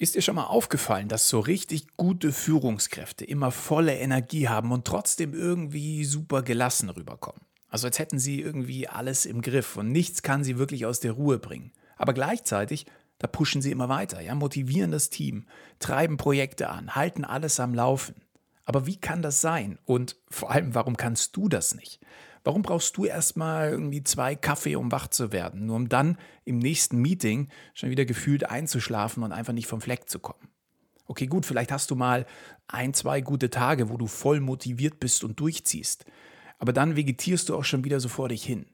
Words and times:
Ist 0.00 0.14
dir 0.14 0.22
schon 0.22 0.36
mal 0.36 0.44
aufgefallen, 0.44 1.08
dass 1.08 1.28
so 1.28 1.40
richtig 1.40 1.96
gute 1.96 2.32
Führungskräfte 2.32 3.24
immer 3.24 3.50
volle 3.50 3.96
Energie 3.96 4.48
haben 4.48 4.70
und 4.70 4.84
trotzdem 4.84 5.34
irgendwie 5.34 6.04
super 6.04 6.42
gelassen 6.42 6.88
rüberkommen? 6.88 7.40
Also 7.68 7.88
als 7.88 7.98
hätten 7.98 8.20
sie 8.20 8.40
irgendwie 8.40 8.86
alles 8.86 9.26
im 9.26 9.42
Griff 9.42 9.76
und 9.76 9.90
nichts 9.90 10.22
kann 10.22 10.44
sie 10.44 10.56
wirklich 10.56 10.86
aus 10.86 11.00
der 11.00 11.12
Ruhe 11.12 11.40
bringen. 11.40 11.72
Aber 11.96 12.14
gleichzeitig, 12.14 12.86
da 13.18 13.26
pushen 13.26 13.60
sie 13.60 13.72
immer 13.72 13.88
weiter, 13.88 14.20
ja, 14.20 14.36
motivieren 14.36 14.92
das 14.92 15.10
Team, 15.10 15.46
treiben 15.80 16.16
Projekte 16.16 16.70
an, 16.70 16.94
halten 16.94 17.24
alles 17.24 17.58
am 17.58 17.74
Laufen. 17.74 18.14
Aber 18.64 18.86
wie 18.86 19.00
kann 19.00 19.20
das 19.20 19.40
sein? 19.40 19.80
Und 19.84 20.14
vor 20.30 20.52
allem, 20.52 20.76
warum 20.76 20.96
kannst 20.96 21.36
du 21.36 21.48
das 21.48 21.74
nicht? 21.74 21.98
Warum 22.48 22.62
brauchst 22.62 22.96
du 22.96 23.04
erstmal 23.04 23.68
irgendwie 23.68 24.02
zwei 24.02 24.34
Kaffee, 24.34 24.76
um 24.76 24.90
wach 24.90 25.08
zu 25.08 25.32
werden, 25.32 25.66
nur 25.66 25.76
um 25.76 25.90
dann 25.90 26.16
im 26.46 26.58
nächsten 26.58 26.96
Meeting 26.96 27.48
schon 27.74 27.90
wieder 27.90 28.06
gefühlt 28.06 28.48
einzuschlafen 28.48 29.22
und 29.22 29.32
einfach 29.32 29.52
nicht 29.52 29.66
vom 29.66 29.82
Fleck 29.82 30.08
zu 30.08 30.18
kommen? 30.18 30.48
Okay, 31.04 31.26
gut, 31.26 31.44
vielleicht 31.44 31.70
hast 31.70 31.90
du 31.90 31.94
mal 31.94 32.24
ein, 32.66 32.94
zwei 32.94 33.20
gute 33.20 33.50
Tage, 33.50 33.90
wo 33.90 33.98
du 33.98 34.06
voll 34.06 34.40
motiviert 34.40 34.98
bist 34.98 35.24
und 35.24 35.38
durchziehst. 35.38 36.06
Aber 36.58 36.72
dann 36.72 36.96
vegetierst 36.96 37.50
du 37.50 37.54
auch 37.54 37.64
schon 37.64 37.84
wieder 37.84 38.00
so 38.00 38.08
vor 38.08 38.30
dich 38.30 38.44
hin. 38.44 38.64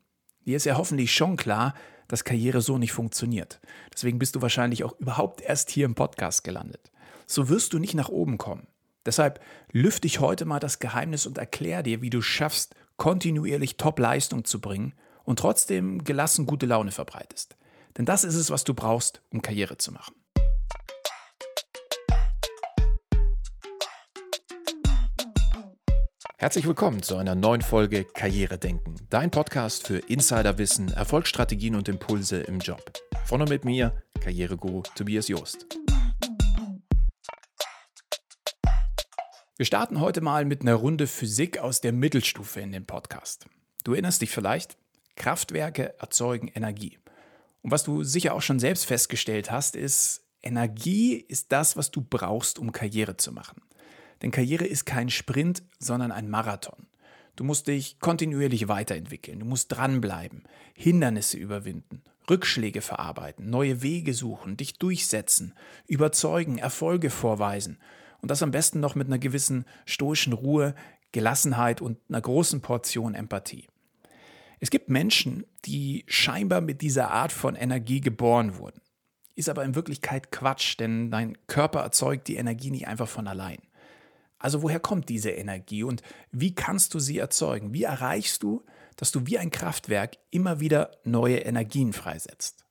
Dir 0.46 0.56
ist 0.56 0.66
ja 0.66 0.76
hoffentlich 0.76 1.12
schon 1.12 1.34
klar, 1.34 1.74
dass 2.06 2.22
Karriere 2.22 2.60
so 2.60 2.78
nicht 2.78 2.92
funktioniert. 2.92 3.60
Deswegen 3.92 4.20
bist 4.20 4.36
du 4.36 4.40
wahrscheinlich 4.40 4.84
auch 4.84 4.96
überhaupt 5.00 5.40
erst 5.40 5.68
hier 5.70 5.86
im 5.86 5.96
Podcast 5.96 6.44
gelandet. 6.44 6.92
So 7.26 7.48
wirst 7.48 7.72
du 7.72 7.80
nicht 7.80 7.94
nach 7.94 8.08
oben 8.08 8.38
kommen. 8.38 8.68
Deshalb 9.04 9.40
lüfte 9.72 10.06
ich 10.06 10.20
heute 10.20 10.44
mal 10.44 10.60
das 10.60 10.78
Geheimnis 10.78 11.26
und 11.26 11.38
erkläre 11.38 11.82
dir, 11.82 12.02
wie 12.02 12.10
du 12.10 12.22
schaffst, 12.22 12.76
kontinuierlich 12.96 13.76
Top-Leistung 13.76 14.44
zu 14.44 14.60
bringen 14.60 14.94
und 15.24 15.38
trotzdem 15.38 16.04
gelassen 16.04 16.46
gute 16.46 16.66
Laune 16.66 16.90
verbreitest. 16.90 17.56
Denn 17.96 18.04
das 18.04 18.24
ist 18.24 18.34
es, 18.34 18.50
was 18.50 18.64
du 18.64 18.74
brauchst, 18.74 19.22
um 19.30 19.42
Karriere 19.42 19.78
zu 19.78 19.92
machen. 19.92 20.14
Herzlich 26.36 26.66
willkommen 26.66 27.02
zu 27.02 27.16
einer 27.16 27.34
neuen 27.34 27.62
Folge 27.62 28.04
Karriere 28.04 28.58
denken, 28.58 28.96
dein 29.08 29.30
Podcast 29.30 29.86
für 29.86 29.96
Insiderwissen, 29.96 30.92
Erfolgsstrategien 30.92 31.74
und 31.74 31.88
Impulse 31.88 32.40
im 32.40 32.58
Job. 32.58 32.82
Von 33.24 33.40
und 33.40 33.48
mit 33.48 33.64
mir, 33.64 34.02
Karriereguru 34.20 34.82
Tobias 34.94 35.28
Joost. 35.28 35.83
Wir 39.56 39.66
starten 39.66 40.00
heute 40.00 40.20
mal 40.20 40.44
mit 40.44 40.62
einer 40.62 40.74
Runde 40.74 41.06
Physik 41.06 41.58
aus 41.58 41.80
der 41.80 41.92
Mittelstufe 41.92 42.60
in 42.60 42.72
den 42.72 42.86
Podcast. 42.86 43.46
Du 43.84 43.92
erinnerst 43.92 44.20
dich 44.20 44.30
vielleicht, 44.30 44.76
Kraftwerke 45.14 45.94
erzeugen 46.00 46.48
Energie. 46.48 46.98
Und 47.62 47.70
was 47.70 47.84
du 47.84 48.02
sicher 48.02 48.34
auch 48.34 48.42
schon 48.42 48.58
selbst 48.58 48.84
festgestellt 48.84 49.52
hast, 49.52 49.76
ist, 49.76 50.24
Energie 50.42 51.14
ist 51.14 51.52
das, 51.52 51.76
was 51.76 51.92
du 51.92 52.00
brauchst, 52.00 52.58
um 52.58 52.72
Karriere 52.72 53.16
zu 53.16 53.30
machen. 53.30 53.62
Denn 54.22 54.32
Karriere 54.32 54.64
ist 54.64 54.86
kein 54.86 55.08
Sprint, 55.08 55.62
sondern 55.78 56.10
ein 56.10 56.28
Marathon. 56.28 56.88
Du 57.36 57.44
musst 57.44 57.68
dich 57.68 58.00
kontinuierlich 58.00 58.66
weiterentwickeln, 58.66 59.38
du 59.38 59.46
musst 59.46 59.70
dranbleiben, 59.70 60.42
Hindernisse 60.74 61.36
überwinden, 61.36 62.02
Rückschläge 62.28 62.80
verarbeiten, 62.80 63.50
neue 63.50 63.82
Wege 63.82 64.14
suchen, 64.14 64.56
dich 64.56 64.80
durchsetzen, 64.80 65.54
überzeugen, 65.86 66.58
Erfolge 66.58 67.08
vorweisen 67.08 67.78
und 68.24 68.30
das 68.30 68.42
am 68.42 68.52
besten 68.52 68.80
noch 68.80 68.94
mit 68.94 69.06
einer 69.06 69.18
gewissen 69.18 69.66
stoischen 69.84 70.32
Ruhe, 70.32 70.74
Gelassenheit 71.12 71.82
und 71.82 71.98
einer 72.08 72.22
großen 72.22 72.62
Portion 72.62 73.14
Empathie. 73.14 73.66
Es 74.60 74.70
gibt 74.70 74.88
Menschen, 74.88 75.44
die 75.66 76.04
scheinbar 76.08 76.62
mit 76.62 76.80
dieser 76.80 77.10
Art 77.10 77.32
von 77.32 77.54
Energie 77.54 78.00
geboren 78.00 78.56
wurden. 78.56 78.80
Ist 79.34 79.50
aber 79.50 79.62
in 79.62 79.74
Wirklichkeit 79.74 80.32
Quatsch, 80.32 80.80
denn 80.80 81.10
dein 81.10 81.36
Körper 81.48 81.80
erzeugt 81.80 82.26
die 82.28 82.36
Energie 82.36 82.70
nicht 82.70 82.88
einfach 82.88 83.08
von 83.08 83.28
allein. 83.28 83.58
Also 84.38 84.62
woher 84.62 84.80
kommt 84.80 85.10
diese 85.10 85.32
Energie 85.32 85.82
und 85.82 86.00
wie 86.32 86.54
kannst 86.54 86.94
du 86.94 87.00
sie 87.00 87.18
erzeugen? 87.18 87.74
Wie 87.74 87.82
erreichst 87.82 88.42
du, 88.42 88.64
dass 88.96 89.12
du 89.12 89.26
wie 89.26 89.36
ein 89.36 89.50
Kraftwerk 89.50 90.16
immer 90.30 90.60
wieder 90.60 90.92
neue 91.04 91.40
Energien 91.40 91.92
freisetzt? 91.92 92.64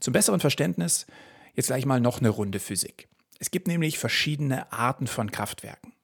Zum 0.00 0.12
besseren 0.12 0.40
Verständnis 0.40 1.06
jetzt 1.54 1.68
gleich 1.68 1.86
mal 1.86 2.00
noch 2.00 2.18
eine 2.18 2.30
Runde 2.30 2.58
Physik. 2.58 3.06
Es 3.42 3.50
gibt 3.50 3.66
nämlich 3.66 3.98
verschiedene 3.98 4.72
Arten 4.72 5.08
von 5.08 5.32
Kraftwerken. 5.32 5.94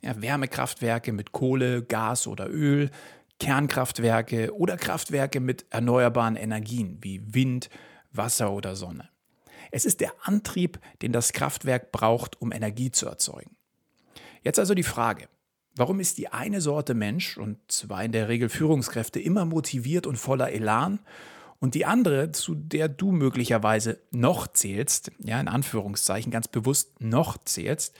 Ja, 0.00 0.22
Wärmekraftwerke 0.22 1.10
mit 1.10 1.32
Kohle, 1.32 1.82
Gas 1.82 2.28
oder 2.28 2.48
Öl, 2.48 2.88
Kernkraftwerke 3.40 4.54
oder 4.54 4.76
Kraftwerke 4.76 5.40
mit 5.40 5.66
erneuerbaren 5.70 6.36
Energien 6.36 6.98
wie 7.00 7.20
Wind, 7.34 7.68
Wasser 8.12 8.52
oder 8.52 8.76
Sonne. 8.76 9.08
Es 9.72 9.84
ist 9.84 10.00
der 10.00 10.12
Antrieb, 10.22 10.78
den 11.02 11.10
das 11.10 11.32
Kraftwerk 11.32 11.90
braucht, 11.90 12.40
um 12.40 12.52
Energie 12.52 12.92
zu 12.92 13.08
erzeugen. 13.08 13.56
Jetzt 14.42 14.60
also 14.60 14.74
die 14.74 14.84
Frage, 14.84 15.28
warum 15.74 15.98
ist 15.98 16.16
die 16.18 16.28
eine 16.28 16.60
Sorte 16.60 16.94
Mensch, 16.94 17.36
und 17.38 17.58
zwar 17.66 18.04
in 18.04 18.12
der 18.12 18.28
Regel 18.28 18.48
Führungskräfte, 18.48 19.18
immer 19.18 19.44
motiviert 19.44 20.06
und 20.06 20.14
voller 20.14 20.52
Elan 20.52 21.00
und 21.64 21.74
die 21.74 21.86
andere, 21.86 22.30
zu 22.30 22.54
der 22.54 22.90
du 22.90 23.10
möglicherweise 23.10 23.98
noch 24.10 24.48
zählst, 24.48 25.10
ja, 25.18 25.40
in 25.40 25.48
Anführungszeichen 25.48 26.30
ganz 26.30 26.46
bewusst 26.46 27.00
noch 27.00 27.38
zählst, 27.42 27.96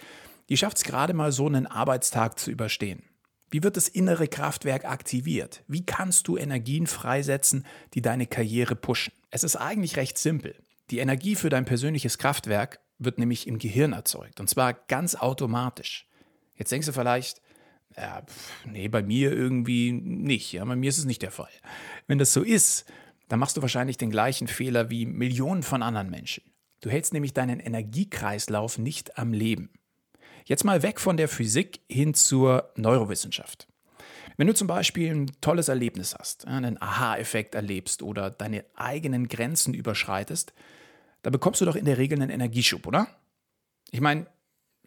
die 0.51 0.59
schafft 0.59 0.77
es 0.77 0.83
gerade 0.83 1.15
mal 1.15 1.33
so 1.33 1.47
einen 1.47 1.67
Arbeitstag 1.67 2.39
zu 2.39 2.51
überstehen. 2.51 3.05
Wie 3.51 3.63
wird 3.63 3.79
das 3.79 3.89
innere 3.89 4.29
Kraftwerk 4.29 4.85
aktiviert? 4.85 5.65
Wie 5.67 5.87
kannst 5.87 6.29
du 6.29 6.37
Energien 6.37 6.87
freisetzen, 6.87 7.65
die 7.95 8.03
deine 8.03 8.27
Karriere 8.27 8.77
pushen? 8.77 9.15
Es 9.31 9.45
ist 9.45 9.57
eigentlich 9.57 9.97
recht 9.97 10.19
simpel. 10.19 10.55
Die 10.91 10.99
Energie 10.99 11.35
für 11.35 11.49
dein 11.49 11.65
persönliches 11.65 12.19
Kraftwerk 12.19 12.81
wird 12.99 13.19
nämlich 13.19 13.47
im 13.47 13.59
Gehirn 13.59 13.95
erzeugt 13.95 14.41
und 14.41 14.51
zwar 14.51 14.75
ganz 14.75 15.15
automatisch. 15.15 16.07
Jetzt 16.55 16.71
denkst 16.71 16.89
du 16.89 16.93
vielleicht, 16.93 17.41
ja, 17.97 18.21
pff, 18.21 18.67
nee, 18.67 18.89
bei 18.89 19.03
mir 19.03 19.33
irgendwie 19.33 19.91
nicht. 19.91 20.53
Ja, 20.53 20.67
bei 20.67 20.77
mir 20.77 20.91
ist 20.91 20.99
es 20.99 21.07
nicht 21.07 21.23
der 21.23 21.31
Fall. 21.31 21.49
Wenn 22.07 22.19
das 22.19 22.35
so 22.35 22.43
ist, 22.43 22.85
dann 23.35 23.41
machst 23.41 23.57
du 23.57 23.63
wahrscheinlich 23.63 23.97
den 23.97 24.13
gleichen 24.13 24.47
Fehler 24.47 24.91
wie 24.91 25.07
Millionen 25.07 25.65
von 25.65 25.83
anderen 25.83 26.09
Menschen. 26.09 26.45
Du 26.81 26.89
hältst 26.89 27.13
nämlich 27.13 27.35
deinen 27.35 27.59
Energiekreislauf 27.59 28.79
nicht 28.79 29.19
am 29.19 29.33
Leben. 29.33 29.73
Jetzt 30.45 30.63
mal 30.63 30.85
weg 30.85 31.01
von 31.01 31.17
der 31.17 31.27
Physik 31.27 31.81
hin 31.91 32.15
zur 32.15 32.71
Neurowissenschaft. 32.77 33.67
Wenn 34.37 34.47
du 34.47 34.55
zum 34.55 34.69
Beispiel 34.69 35.13
ein 35.13 35.33
tolles 35.41 35.67
Erlebnis 35.67 36.15
hast, 36.17 36.47
einen 36.47 36.81
Aha-Effekt 36.81 37.57
erlebst 37.57 38.05
oder 38.05 38.31
deine 38.31 38.65
eigenen 38.77 39.27
Grenzen 39.27 39.75
überschreitest, 39.75 40.55
dann 41.23 41.33
bekommst 41.33 41.61
du 41.61 41.65
doch 41.65 41.75
in 41.75 41.87
der 41.87 41.99
Regel 41.99 42.23
einen 42.23 42.31
Energieschub, 42.31 42.87
oder? 42.87 43.09
Ich 43.91 44.01
meine, 44.01 44.29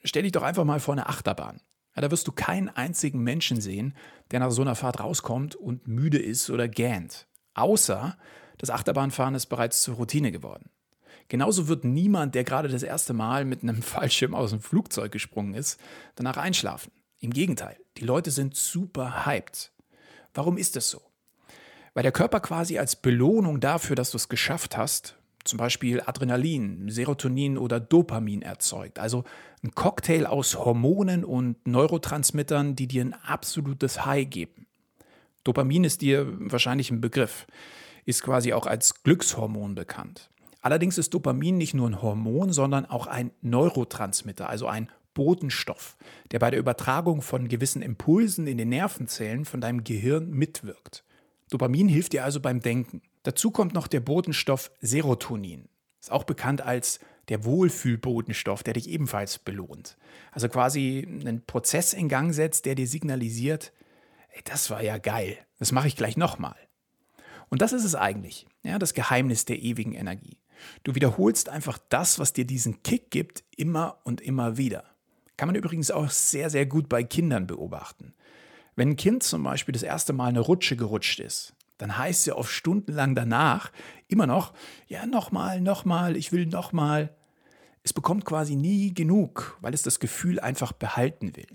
stell 0.05 0.23
dich 0.23 0.31
doch 0.31 0.43
einfach 0.43 0.63
mal 0.63 0.79
vor 0.79 0.93
eine 0.93 1.09
Achterbahn. 1.09 1.59
Ja, 1.97 2.01
da 2.01 2.11
wirst 2.11 2.29
du 2.29 2.31
keinen 2.31 2.69
einzigen 2.69 3.19
Menschen 3.23 3.59
sehen, 3.59 3.93
der 4.31 4.39
nach 4.39 4.51
so 4.51 4.61
einer 4.61 4.75
Fahrt 4.75 5.01
rauskommt 5.01 5.57
und 5.57 5.85
müde 5.89 6.19
ist 6.19 6.49
oder 6.49 6.69
gähnt. 6.69 7.26
Außer 7.57 8.15
das 8.57 8.69
Achterbahnfahren 8.69 9.35
ist 9.35 9.47
bereits 9.47 9.81
zur 9.81 9.95
Routine 9.95 10.31
geworden. 10.31 10.69
Genauso 11.27 11.67
wird 11.67 11.83
niemand, 11.83 12.35
der 12.35 12.43
gerade 12.43 12.69
das 12.69 12.83
erste 12.83 13.13
Mal 13.13 13.45
mit 13.45 13.63
einem 13.63 13.81
Fallschirm 13.81 14.33
aus 14.33 14.51
dem 14.51 14.61
Flugzeug 14.61 15.11
gesprungen 15.11 15.53
ist, 15.53 15.79
danach 16.15 16.37
einschlafen. 16.37 16.91
Im 17.19 17.31
Gegenteil, 17.31 17.77
die 17.97 18.05
Leute 18.05 18.31
sind 18.31 18.55
super 18.55 19.25
hyped. 19.25 19.71
Warum 20.33 20.57
ist 20.57 20.75
das 20.75 20.89
so? 20.89 21.01
Weil 21.93 22.03
der 22.03 22.11
Körper 22.11 22.39
quasi 22.39 22.77
als 22.77 22.95
Belohnung 22.95 23.59
dafür, 23.59 23.95
dass 23.95 24.11
du 24.11 24.17
es 24.17 24.29
geschafft 24.29 24.77
hast, 24.77 25.17
zum 25.43 25.57
Beispiel 25.57 26.01
Adrenalin, 26.05 26.89
Serotonin 26.89 27.57
oder 27.57 27.79
Dopamin 27.79 28.43
erzeugt. 28.43 28.99
Also 28.99 29.23
ein 29.63 29.71
Cocktail 29.71 30.27
aus 30.27 30.55
Hormonen 30.55 31.25
und 31.25 31.65
Neurotransmittern, 31.65 32.75
die 32.75 32.87
dir 32.87 33.03
ein 33.03 33.13
absolutes 33.13 34.05
High 34.05 34.29
geben. 34.29 34.66
Dopamin 35.47 35.85
ist 35.85 36.01
dir 36.01 36.27
wahrscheinlich 36.51 36.91
ein 36.91 36.99
Begriff, 36.99 37.47
ist 38.03 38.21
quasi 38.21 38.51
auch 38.51 38.65
als 38.65 39.01
Glückshormon 39.03 39.75
bekannt. 39.75 40.29
Allerdings 40.61 40.97
ist 40.97 41.13
Dopamin 41.13 41.57
nicht 41.57 41.73
nur 41.73 41.89
ein 41.89 42.01
Hormon, 42.01 42.51
sondern 42.51 42.85
auch 42.85 43.07
ein 43.07 43.31
Neurotransmitter, 43.41 44.49
also 44.49 44.67
ein 44.67 44.91
Botenstoff, 45.13 45.95
der 46.31 46.39
bei 46.39 46.51
der 46.51 46.59
Übertragung 46.59 47.21
von 47.21 47.47
gewissen 47.47 47.81
Impulsen 47.81 48.45
in 48.45 48.57
den 48.57 48.67
Nervenzellen 48.67 49.45
von 49.45 49.61
deinem 49.61 49.85
Gehirn 49.85 50.31
mitwirkt. 50.31 51.05
Dopamin 51.49 51.87
hilft 51.87 52.11
dir 52.11 52.25
also 52.25 52.41
beim 52.41 52.59
Denken. 52.59 53.01
Dazu 53.23 53.49
kommt 53.49 53.73
noch 53.73 53.87
der 53.87 54.01
Botenstoff 54.01 54.69
Serotonin. 54.81 55.69
Ist 56.01 56.11
auch 56.11 56.25
bekannt 56.25 56.61
als 56.61 56.99
der 57.29 57.45
Wohlfühlbotenstoff, 57.45 58.63
der 58.63 58.73
dich 58.73 58.89
ebenfalls 58.89 59.39
belohnt. 59.39 59.97
Also 60.33 60.49
quasi 60.49 61.07
einen 61.07 61.45
Prozess 61.45 61.93
in 61.93 62.09
Gang 62.09 62.33
setzt, 62.33 62.65
der 62.65 62.75
dir 62.75 62.87
signalisiert, 62.87 63.71
ey, 64.37 64.43
das 64.45 64.69
war 64.69 64.81
ja 64.81 64.97
geil, 64.97 65.37
das 65.59 65.71
mache 65.71 65.87
ich 65.87 65.95
gleich 65.95 66.17
nochmal. 66.17 66.55
Und 67.49 67.61
das 67.61 67.73
ist 67.73 67.83
es 67.83 67.95
eigentlich, 67.95 68.45
ja, 68.63 68.77
das 68.77 68.93
Geheimnis 68.93 69.45
der 69.45 69.59
ewigen 69.59 69.93
Energie. 69.93 70.37
Du 70.83 70.95
wiederholst 70.95 71.49
einfach 71.49 71.79
das, 71.89 72.19
was 72.19 72.33
dir 72.33 72.45
diesen 72.45 72.83
Kick 72.83 73.09
gibt, 73.11 73.43
immer 73.55 73.99
und 74.03 74.21
immer 74.21 74.57
wieder. 74.57 74.83
Kann 75.37 75.47
man 75.47 75.55
übrigens 75.55 75.91
auch 75.91 76.09
sehr, 76.09 76.49
sehr 76.49 76.65
gut 76.65 76.89
bei 76.89 77.03
Kindern 77.03 77.47
beobachten. 77.47 78.13
Wenn 78.75 78.89
ein 78.89 78.95
Kind 78.95 79.23
zum 79.23 79.43
Beispiel 79.43 79.73
das 79.73 79.83
erste 79.83 80.13
Mal 80.13 80.27
eine 80.27 80.39
Rutsche 80.39 80.75
gerutscht 80.75 81.19
ist, 81.19 81.53
dann 81.77 81.97
heißt 81.97 82.21
es 82.21 82.25
ja 82.25 82.35
oft 82.35 82.51
stundenlang 82.51 83.15
danach 83.15 83.71
immer 84.07 84.27
noch, 84.27 84.53
ja, 84.87 85.05
nochmal, 85.05 85.61
nochmal, 85.61 86.15
ich 86.15 86.31
will 86.31 86.47
nochmal. 86.47 87.15
Es 87.83 87.93
bekommt 87.93 88.25
quasi 88.25 88.55
nie 88.55 88.93
genug, 88.93 89.57
weil 89.61 89.73
es 89.73 89.83
das 89.83 89.99
Gefühl 89.99 90.39
einfach 90.39 90.73
behalten 90.73 91.35
will. 91.35 91.47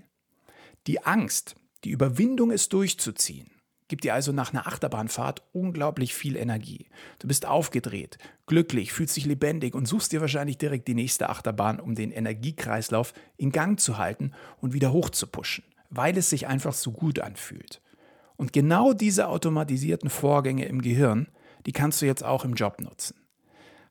Die 0.87 1.05
Angst, 1.05 1.55
die 1.83 1.91
Überwindung 1.91 2.51
es 2.51 2.69
durchzuziehen, 2.69 3.49
gibt 3.87 4.05
dir 4.05 4.13
also 4.13 4.31
nach 4.31 4.53
einer 4.53 4.67
Achterbahnfahrt 4.67 5.43
unglaublich 5.51 6.13
viel 6.13 6.35
Energie. 6.35 6.87
Du 7.19 7.27
bist 7.27 7.45
aufgedreht, 7.45 8.17
glücklich, 8.47 8.93
fühlst 8.93 9.15
dich 9.17 9.25
lebendig 9.25 9.75
und 9.75 9.87
suchst 9.87 10.11
dir 10.11 10.21
wahrscheinlich 10.21 10.57
direkt 10.57 10.87
die 10.87 10.95
nächste 10.95 11.29
Achterbahn, 11.29 11.79
um 11.79 11.93
den 11.95 12.11
Energiekreislauf 12.11 13.13
in 13.37 13.51
Gang 13.51 13.79
zu 13.79 13.97
halten 13.97 14.31
und 14.61 14.73
wieder 14.73 14.93
hochzupuschen, 14.93 15.63
weil 15.89 16.17
es 16.17 16.29
sich 16.29 16.47
einfach 16.47 16.73
so 16.73 16.91
gut 16.91 17.19
anfühlt. 17.19 17.81
Und 18.35 18.53
genau 18.53 18.93
diese 18.93 19.27
automatisierten 19.27 20.09
Vorgänge 20.09 20.65
im 20.65 20.81
Gehirn, 20.81 21.27
die 21.65 21.71
kannst 21.71 22.01
du 22.01 22.05
jetzt 22.05 22.23
auch 22.23 22.45
im 22.45 22.55
Job 22.55 22.81
nutzen. 22.81 23.15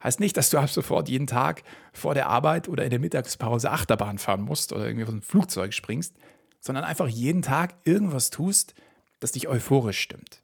Heißt 0.03 0.19
nicht, 0.19 0.37
dass 0.37 0.51
du 0.51 0.59
ab 0.59 0.69
sofort 0.69 1.09
jeden 1.09 1.29
Tag 1.29 1.63
vor 1.93 2.15
der 2.15 2.27
Arbeit 2.27 2.69
oder 2.69 2.83
in 2.83 2.91
der 2.91 2.99
Mittagspause 2.99 3.71
Achterbahn 3.71 4.19
fahren 4.19 4.43
musst 4.43 4.73
oder 4.73 4.85
irgendwie 4.85 5.05
von 5.05 5.15
einem 5.15 5.23
Flugzeug 5.23 5.73
springst, 5.73 6.17
sondern 6.63 6.85
einfach 6.85 7.09
jeden 7.09 7.43
Tag 7.43 7.75
irgendwas 7.85 8.31
tust, 8.31 8.75
das 9.21 9.33
dich 9.33 9.49
euphorisch 9.49 10.01
stimmt. 10.01 10.43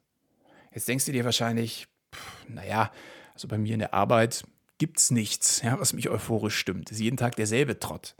Jetzt 0.71 0.87
denkst 0.87 1.05
du 1.05 1.11
dir 1.11 1.25
wahrscheinlich, 1.25 1.87
pff, 2.13 2.45
naja, 2.47 2.91
also 3.33 3.47
bei 3.47 3.57
mir 3.57 3.73
in 3.73 3.79
der 3.79 3.93
Arbeit 3.95 4.43
gibt 4.77 4.99
es 4.99 5.09
nichts, 5.09 5.61
ja, 5.63 5.79
was 5.79 5.93
mich 5.93 6.09
euphorisch 6.09 6.57
stimmt. 6.57 6.91
Ist 6.91 6.99
jeden 6.99 7.17
Tag 7.17 7.35
derselbe 7.35 7.79
Trott. 7.79 8.15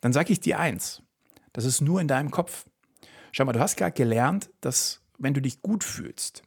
Dann 0.00 0.12
sage 0.12 0.32
ich 0.32 0.40
dir 0.40 0.60
eins, 0.60 1.02
das 1.52 1.64
ist 1.64 1.80
nur 1.80 2.00
in 2.00 2.08
deinem 2.08 2.30
Kopf. 2.30 2.66
Schau 3.32 3.44
mal, 3.44 3.52
du 3.52 3.60
hast 3.60 3.76
gerade 3.76 3.92
gelernt, 3.92 4.50
dass 4.60 5.00
wenn 5.18 5.34
du 5.34 5.42
dich 5.42 5.62
gut 5.62 5.82
fühlst, 5.82 6.42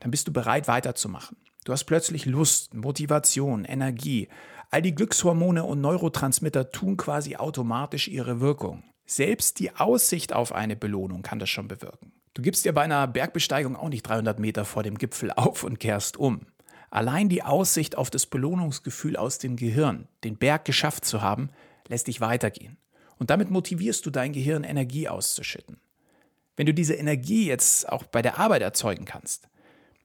dann 0.00 0.10
bist 0.10 0.28
du 0.28 0.32
bereit 0.32 0.68
weiterzumachen. 0.68 1.36
Du 1.64 1.72
hast 1.72 1.84
plötzlich 1.84 2.26
Lust, 2.26 2.74
Motivation, 2.74 3.64
Energie. 3.64 4.28
All 4.70 4.82
die 4.82 4.94
Glückshormone 4.94 5.62
und 5.64 5.80
Neurotransmitter 5.80 6.70
tun 6.72 6.96
quasi 6.96 7.36
automatisch 7.36 8.08
ihre 8.08 8.40
Wirkung. 8.40 8.82
Selbst 9.04 9.58
die 9.58 9.74
Aussicht 9.74 10.32
auf 10.32 10.52
eine 10.52 10.76
Belohnung 10.76 11.22
kann 11.22 11.38
das 11.38 11.50
schon 11.50 11.68
bewirken. 11.68 12.12
Du 12.34 12.42
gibst 12.42 12.64
dir 12.64 12.72
bei 12.72 12.82
einer 12.82 13.06
Bergbesteigung 13.06 13.76
auch 13.76 13.88
nicht 13.88 14.02
300 14.04 14.38
Meter 14.38 14.64
vor 14.64 14.82
dem 14.82 14.96
Gipfel 14.96 15.30
auf 15.36 15.64
und 15.64 15.80
kehrst 15.80 16.16
um. 16.16 16.46
Allein 16.90 17.28
die 17.28 17.42
Aussicht 17.42 17.96
auf 17.96 18.10
das 18.10 18.26
Belohnungsgefühl 18.26 19.16
aus 19.16 19.38
dem 19.38 19.56
Gehirn, 19.56 20.08
den 20.24 20.36
Berg 20.36 20.64
geschafft 20.64 21.04
zu 21.04 21.22
haben, 21.22 21.50
lässt 21.88 22.06
dich 22.06 22.20
weitergehen. 22.20 22.76
Und 23.18 23.30
damit 23.30 23.50
motivierst 23.50 24.04
du 24.04 24.10
dein 24.10 24.32
Gehirn, 24.32 24.64
Energie 24.64 25.08
auszuschütten. 25.08 25.80
Wenn 26.56 26.66
du 26.66 26.74
diese 26.74 26.94
Energie 26.94 27.46
jetzt 27.46 27.88
auch 27.88 28.04
bei 28.04 28.20
der 28.20 28.38
Arbeit 28.38 28.62
erzeugen 28.62 29.04
kannst, 29.04 29.48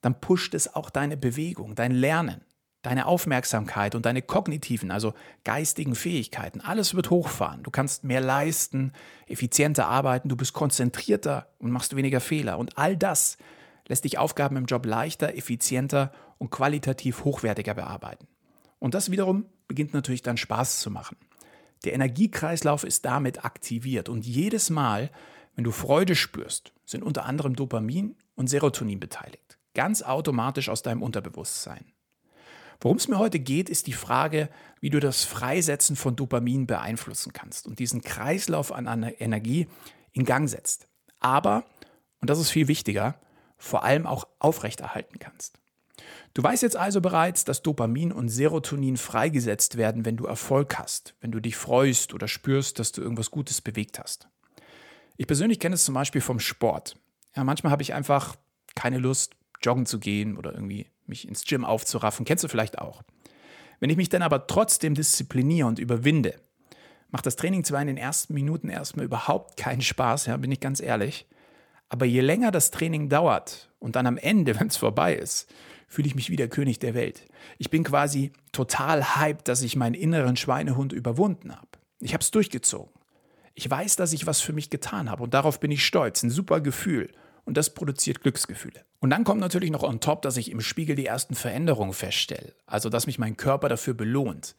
dann 0.02 0.20
pusht 0.22 0.54
es 0.54 0.76
auch 0.76 0.90
deine 0.90 1.18
Bewegung, 1.18 1.76
dein 1.76 1.92
Lernen 1.92 2.46
deine 2.82 3.06
Aufmerksamkeit 3.06 3.96
und 3.96 4.06
deine 4.06 4.22
kognitiven, 4.22 4.92
also 4.92 5.14
geistigen 5.44 5.96
Fähigkeiten, 5.96 6.62
alles 6.62 6.96
wird 6.96 7.10
hochfahren. 7.10 7.64
Du 7.64 7.72
kannst 7.72 8.04
mehr 8.04 8.22
leisten, 8.22 8.94
effizienter 9.28 9.88
arbeiten, 9.88 10.30
du 10.30 10.36
bist 10.36 10.54
konzentrierter 10.54 11.48
und 11.60 11.72
machst 11.72 11.96
weniger 11.96 12.20
Fehler. 12.20 12.58
Und 12.58 12.78
all 12.78 12.96
das 12.96 13.38
lässt 13.88 14.04
dich 14.04 14.18
Aufgaben 14.18 14.56
im 14.58 14.66
Job 14.66 14.86
leichter, 14.86 15.36
effizienter 15.36 16.12
und 16.38 16.50
qualitativ 16.50 17.24
hochwertiger 17.24 17.74
bearbeiten. 17.74 18.28
Und 18.80 18.94
das 18.94 19.12
wiederum 19.12 19.46
beginnt 19.68 19.94
natürlich 19.94 20.22
dann 20.22 20.38
Spaß 20.38 20.80
zu 20.80 20.92
machen. 20.92 21.18
Der 21.84 21.94
Energiekreislauf 21.94 22.84
ist 22.84 23.06
damit 23.06 23.46
aktiviert 23.46 24.10
und 24.10 24.26
jedes 24.26 24.70
Mal, 24.70 25.12
wenn 25.56 25.64
du 25.64 25.72
Freude 25.72 26.16
spürst, 26.16 26.74
sind 26.86 27.04
unter 27.04 27.26
anderem 27.26 27.56
Dopamin 27.56 28.16
und 28.36 28.48
Serotonin 28.48 29.00
beteiligt. 29.00 29.58
Ganz 29.74 30.02
automatisch 30.02 30.70
aus 30.70 30.82
deinem 30.82 31.02
Unterbewusstsein. 31.02 31.86
Worum 32.80 32.98
es 32.98 33.08
mir 33.08 33.18
heute 33.18 33.40
geht, 33.40 33.70
ist 33.70 33.88
die 33.88 33.94
Frage, 33.94 34.50
wie 34.80 34.90
du 34.90 35.00
das 35.00 35.24
Freisetzen 35.24 35.96
von 35.96 36.16
Dopamin 36.16 36.68
beeinflussen 36.68 37.34
kannst 37.34 37.66
und 37.68 37.80
diesen 37.80 38.02
Kreislauf 38.02 38.72
an 38.72 39.04
Energie 39.04 39.68
in 40.14 40.26
Gang 40.26 40.48
setzt. 40.48 40.88
Aber, 41.20 41.66
und 42.22 42.30
das 42.30 42.40
ist 42.40 42.52
viel 42.52 42.68
wichtiger, 42.68 43.16
vor 43.58 43.84
allem 43.84 44.06
auch 44.06 44.28
aufrechterhalten 44.40 45.20
kannst. 45.20 45.60
Du 46.34 46.44
weißt 46.44 46.62
jetzt 46.62 46.76
also 46.76 47.02
bereits, 47.02 47.46
dass 47.46 47.64
Dopamin 47.64 48.12
und 48.12 48.30
Serotonin 48.30 48.98
freigesetzt 48.98 49.78
werden, 49.78 50.06
wenn 50.06 50.18
du 50.18 50.26
Erfolg 50.26 50.78
hast, 50.78 51.16
wenn 51.20 51.32
du 51.32 51.40
dich 51.40 51.56
freust 51.56 52.14
oder 52.14 52.28
spürst, 52.28 52.78
dass 52.78 52.92
du 52.92 53.02
irgendwas 53.02 53.32
Gutes 53.32 53.62
bewegt 53.62 54.00
hast. 54.00 54.28
Ich 55.18 55.26
persönlich 55.26 55.60
kenne 55.60 55.74
es 55.74 55.86
zum 55.86 55.96
Beispiel 55.96 56.22
vom 56.22 56.40
Sport. 56.40 56.96
Ja, 57.36 57.44
manchmal 57.44 57.72
habe 57.72 57.82
ich 57.82 57.96
einfach 57.96 58.36
keine 58.76 59.00
Lust, 59.00 59.36
joggen 59.62 59.86
zu 59.86 60.00
gehen 60.00 60.38
oder 60.38 60.54
irgendwie 60.54 60.88
mich 61.06 61.28
ins 61.28 61.46
Gym 61.46 61.66
aufzuraffen. 61.66 62.26
Kennst 62.26 62.44
du 62.44 62.48
vielleicht 62.48 62.80
auch. 62.80 63.04
Wenn 63.80 63.90
ich 63.90 63.98
mich 63.98 64.10
dann 64.10 64.22
aber 64.22 64.48
trotzdem 64.48 64.96
diszipliniere 64.96 65.68
und 65.68 65.80
überwinde, 65.80 66.36
macht 67.10 67.26
das 67.26 67.36
Training 67.36 67.64
zwar 67.64 67.82
in 67.82 67.88
den 67.88 67.98
ersten 67.98 68.34
Minuten 68.34 68.70
erstmal 68.70 69.06
überhaupt 69.06 69.58
keinen 69.58 69.82
Spaß, 69.82 70.26
ja, 70.26 70.38
bin 70.38 70.52
ich 70.52 70.60
ganz 70.60 70.82
ehrlich. 70.82 71.28
Aber 71.90 72.06
je 72.06 72.22
länger 72.22 72.52
das 72.52 72.72
Training 72.72 73.08
dauert 73.08 73.70
und 73.80 73.96
dann 73.96 74.08
am 74.08 74.18
Ende, 74.18 74.60
wenn 74.60 74.68
es 74.68 74.78
vorbei 74.78 75.16
ist, 75.16 75.50
fühle 75.88 76.08
ich 76.08 76.16
mich 76.16 76.30
wie 76.30 76.36
der 76.36 76.50
König 76.50 76.80
der 76.80 76.94
Welt. 76.94 77.26
Ich 77.58 77.70
bin 77.70 77.84
quasi 77.84 78.34
total 78.52 79.16
hyped, 79.16 79.48
dass 79.48 79.62
ich 79.62 79.78
meinen 79.78 79.94
inneren 79.94 80.36
Schweinehund 80.36 80.92
überwunden 80.92 81.56
habe. 81.56 81.68
Ich 82.00 82.14
habe 82.14 82.22
es 82.22 82.32
durchgezogen. 82.32 82.92
Ich 83.54 83.70
weiß, 83.70 83.96
dass 83.96 84.14
ich 84.14 84.28
was 84.28 84.42
für 84.42 84.54
mich 84.54 84.70
getan 84.70 85.10
habe 85.10 85.24
und 85.24 85.34
darauf 85.34 85.60
bin 85.60 85.72
ich 85.72 85.86
stolz. 85.86 86.22
Ein 86.24 86.30
super 86.30 86.62
Gefühl 86.62 87.10
und 87.48 87.56
das 87.56 87.74
produziert 87.74 88.22
Glücksgefühle. 88.22 88.86
Und 89.00 89.10
dann 89.10 89.24
kommt 89.24 89.40
natürlich 89.40 89.72
noch 89.72 89.84
on 89.84 90.02
top, 90.02 90.22
dass 90.22 90.38
ich 90.38 90.52
im 90.52 90.60
Spiegel 90.60 90.96
die 90.96 91.06
ersten 91.06 91.34
Veränderungen 91.34 91.94
feststelle, 91.94 92.54
also 92.66 92.90
dass 92.90 93.08
mich 93.08 93.20
mein 93.20 93.38
Körper 93.38 93.70
dafür 93.70 93.94
belohnt. 93.94 94.56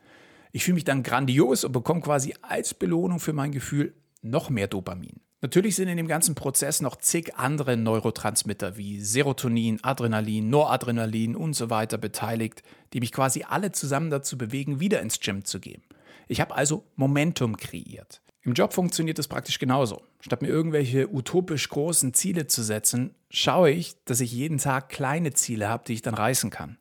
Ich 0.53 0.65
fühle 0.65 0.77
mich 0.77 0.85
dann 0.85 1.03
grandios 1.03 1.65
und 1.65 1.73
bekomme 1.73 2.01
quasi 2.01 2.35
als 2.41 2.73
Belohnung 2.73 3.21
für 3.21 3.35
mein 3.35 3.53
Gefühl 3.53 3.95
noch 4.23 4.49
mehr 4.49 4.69
Dopamin. 4.69 5.21
Natürlich 5.43 5.77
sind 5.77 5.89
in 5.89 5.99
dem 5.99 6.09
ganzen 6.09 6.35
Prozess 6.35 6.81
noch 6.81 6.97
zig 6.97 7.37
andere 7.37 7.77
Neurotransmitter 7.77 8.77
wie 8.79 9.01
Serotonin, 9.01 9.79
Adrenalin, 9.85 10.49
Noradrenalin 10.49 11.37
und 11.37 11.55
so 11.55 11.69
weiter 11.69 11.99
beteiligt, 11.99 12.63
die 12.95 13.01
mich 13.01 13.13
quasi 13.13 13.45
alle 13.47 13.71
zusammen 13.71 14.11
dazu 14.11 14.39
bewegen, 14.39 14.81
wieder 14.81 15.01
ins 15.01 15.21
Gym 15.21 15.45
zu 15.45 15.61
gehen. 15.61 15.83
Ich 16.27 16.41
habe 16.41 16.55
also 16.57 16.85
Momentum 16.97 17.57
kreiert. 17.57 18.23
Im 18.49 18.55
Job 18.55 18.73
funktioniert 18.73 19.19
es 19.19 19.29
praktisch 19.29 19.59
genauso. 19.59 20.01
Statt 20.21 20.41
mir 20.41 20.49
irgendwelche 20.49 21.13
utopisch 21.13 21.69
großen 21.69 22.15
Ziele 22.15 22.47
zu 22.47 22.63
setzen, 22.63 23.15
schaue 23.29 23.71
ich, 23.71 24.03
dass 24.07 24.21
ich 24.21 24.33
jeden 24.33 24.57
Tag 24.57 24.89
kleine 24.89 25.35
Ziele 25.35 25.69
habe, 25.69 25.85
die 25.87 25.93
ich 25.93 26.01
dann 26.01 26.15
reißen 26.15 26.49
kann. 26.49 26.79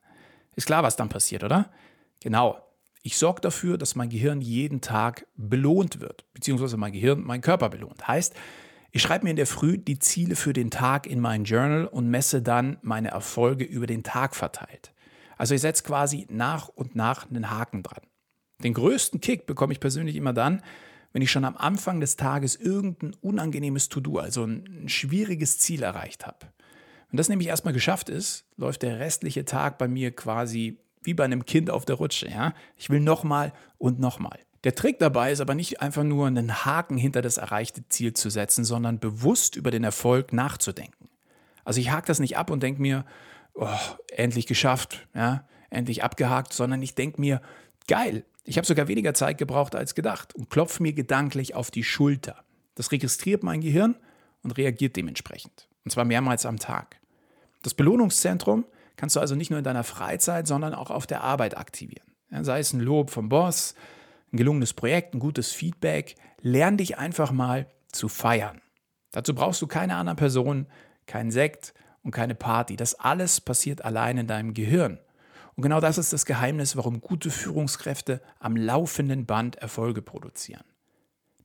Ist 0.56 0.66
klar, 0.66 0.82
was 0.82 0.96
dann 0.96 1.10
passiert, 1.10 1.44
oder? 1.44 1.70
Genau. 2.20 2.58
Ich 3.02 3.18
sorge 3.18 3.42
dafür, 3.42 3.76
dass 3.76 3.96
mein 3.96 4.08
Gehirn 4.08 4.40
jeden 4.40 4.80
Tag 4.80 5.26
belohnt 5.36 6.00
wird, 6.00 6.24
beziehungsweise 6.32 6.78
mein 6.78 6.92
Gehirn 6.92 7.20
meinen 7.20 7.42
Körper 7.42 7.68
belohnt. 7.68 8.08
Heißt, 8.08 8.34
ich 8.90 9.02
schreibe 9.02 9.24
mir 9.24 9.30
in 9.32 9.36
der 9.36 9.46
Früh 9.46 9.76
die 9.76 9.98
Ziele 9.98 10.36
für 10.36 10.54
den 10.54 10.70
Tag 10.70 11.06
in 11.06 11.20
mein 11.20 11.44
Journal 11.44 11.84
und 11.84 12.08
messe 12.08 12.40
dann 12.40 12.78
meine 12.80 13.10
Erfolge 13.10 13.66
über 13.66 13.86
den 13.86 14.04
Tag 14.04 14.34
verteilt. 14.34 14.94
Also 15.36 15.54
ich 15.54 15.60
setze 15.60 15.84
quasi 15.84 16.26
nach 16.30 16.68
und 16.68 16.96
nach 16.96 17.28
einen 17.28 17.50
Haken 17.50 17.82
dran. 17.82 18.04
Den 18.64 18.72
größten 18.72 19.20
Kick 19.20 19.44
bekomme 19.44 19.74
ich 19.74 19.80
persönlich 19.80 20.16
immer 20.16 20.32
dann, 20.32 20.62
wenn 21.12 21.22
ich 21.22 21.30
schon 21.30 21.44
am 21.44 21.56
Anfang 21.56 22.00
des 22.00 22.16
Tages 22.16 22.56
irgendein 22.56 23.14
unangenehmes 23.20 23.88
To-Do, 23.88 24.18
also 24.18 24.44
ein 24.44 24.88
schwieriges 24.88 25.58
Ziel 25.58 25.82
erreicht 25.82 26.26
habe. 26.26 26.38
Wenn 27.10 27.16
das 27.16 27.28
nämlich 27.28 27.48
erstmal 27.48 27.74
geschafft 27.74 28.08
ist, 28.08 28.44
läuft 28.56 28.82
der 28.82 28.98
restliche 28.98 29.44
Tag 29.44 29.78
bei 29.78 29.88
mir 29.88 30.10
quasi 30.14 30.78
wie 31.02 31.14
bei 31.14 31.24
einem 31.24 31.46
Kind 31.46 31.70
auf 31.70 31.84
der 31.84 31.96
Rutsche. 31.96 32.28
Ja? 32.28 32.52
Ich 32.76 32.90
will 32.90 33.00
nochmal 33.00 33.52
und 33.78 33.98
nochmal. 33.98 34.38
Der 34.64 34.74
Trick 34.74 34.98
dabei 34.98 35.32
ist 35.32 35.40
aber 35.40 35.54
nicht 35.54 35.80
einfach 35.80 36.02
nur 36.02 36.26
einen 36.26 36.64
Haken 36.64 36.98
hinter 36.98 37.22
das 37.22 37.36
erreichte 37.38 37.88
Ziel 37.88 38.12
zu 38.12 38.28
setzen, 38.28 38.64
sondern 38.64 38.98
bewusst 38.98 39.56
über 39.56 39.70
den 39.70 39.84
Erfolg 39.84 40.32
nachzudenken. 40.32 41.08
Also 41.64 41.80
ich 41.80 41.90
hake 41.90 42.06
das 42.06 42.18
nicht 42.18 42.36
ab 42.36 42.50
und 42.50 42.62
denke 42.62 42.82
mir, 42.82 43.04
oh, 43.54 43.68
endlich 44.10 44.46
geschafft, 44.46 45.06
ja, 45.14 45.46
endlich 45.70 46.02
abgehakt, 46.02 46.52
sondern 46.52 46.82
ich 46.82 46.94
denke 46.94 47.20
mir, 47.20 47.40
geil, 47.86 48.24
ich 48.48 48.56
habe 48.56 48.66
sogar 48.66 48.88
weniger 48.88 49.12
Zeit 49.12 49.36
gebraucht 49.36 49.74
als 49.74 49.94
gedacht 49.94 50.34
und 50.34 50.48
klopfe 50.48 50.82
mir 50.82 50.94
gedanklich 50.94 51.54
auf 51.54 51.70
die 51.70 51.84
Schulter. 51.84 52.44
Das 52.74 52.90
registriert 52.92 53.42
mein 53.42 53.60
Gehirn 53.60 53.96
und 54.42 54.56
reagiert 54.56 54.96
dementsprechend. 54.96 55.68
Und 55.84 55.90
zwar 55.90 56.06
mehrmals 56.06 56.46
am 56.46 56.58
Tag. 56.58 56.98
Das 57.62 57.74
Belohnungszentrum 57.74 58.64
kannst 58.96 59.16
du 59.16 59.20
also 59.20 59.34
nicht 59.34 59.50
nur 59.50 59.58
in 59.58 59.64
deiner 59.64 59.84
Freizeit, 59.84 60.46
sondern 60.46 60.74
auch 60.74 60.90
auf 60.90 61.06
der 61.06 61.22
Arbeit 61.22 61.58
aktivieren. 61.58 62.06
Ja, 62.30 62.42
sei 62.42 62.60
es 62.60 62.72
ein 62.72 62.80
Lob 62.80 63.10
vom 63.10 63.28
Boss, 63.28 63.74
ein 64.32 64.38
gelungenes 64.38 64.72
Projekt, 64.72 65.14
ein 65.14 65.20
gutes 65.20 65.52
Feedback. 65.52 66.14
Lern 66.40 66.78
dich 66.78 66.96
einfach 66.96 67.32
mal 67.32 67.66
zu 67.92 68.08
feiern. 68.08 68.62
Dazu 69.10 69.34
brauchst 69.34 69.60
du 69.60 69.66
keine 69.66 69.96
anderen 69.96 70.16
Personen, 70.16 70.68
keinen 71.06 71.30
Sekt 71.30 71.74
und 72.02 72.12
keine 72.12 72.34
Party. 72.34 72.76
Das 72.76 72.94
alles 72.94 73.42
passiert 73.42 73.84
allein 73.84 74.16
in 74.16 74.26
deinem 74.26 74.54
Gehirn. 74.54 75.00
Und 75.58 75.62
genau 75.62 75.80
das 75.80 75.98
ist 75.98 76.12
das 76.12 76.24
Geheimnis, 76.24 76.76
warum 76.76 77.00
gute 77.00 77.32
Führungskräfte 77.32 78.22
am 78.38 78.54
laufenden 78.54 79.26
Band 79.26 79.56
Erfolge 79.56 80.02
produzieren. 80.02 80.62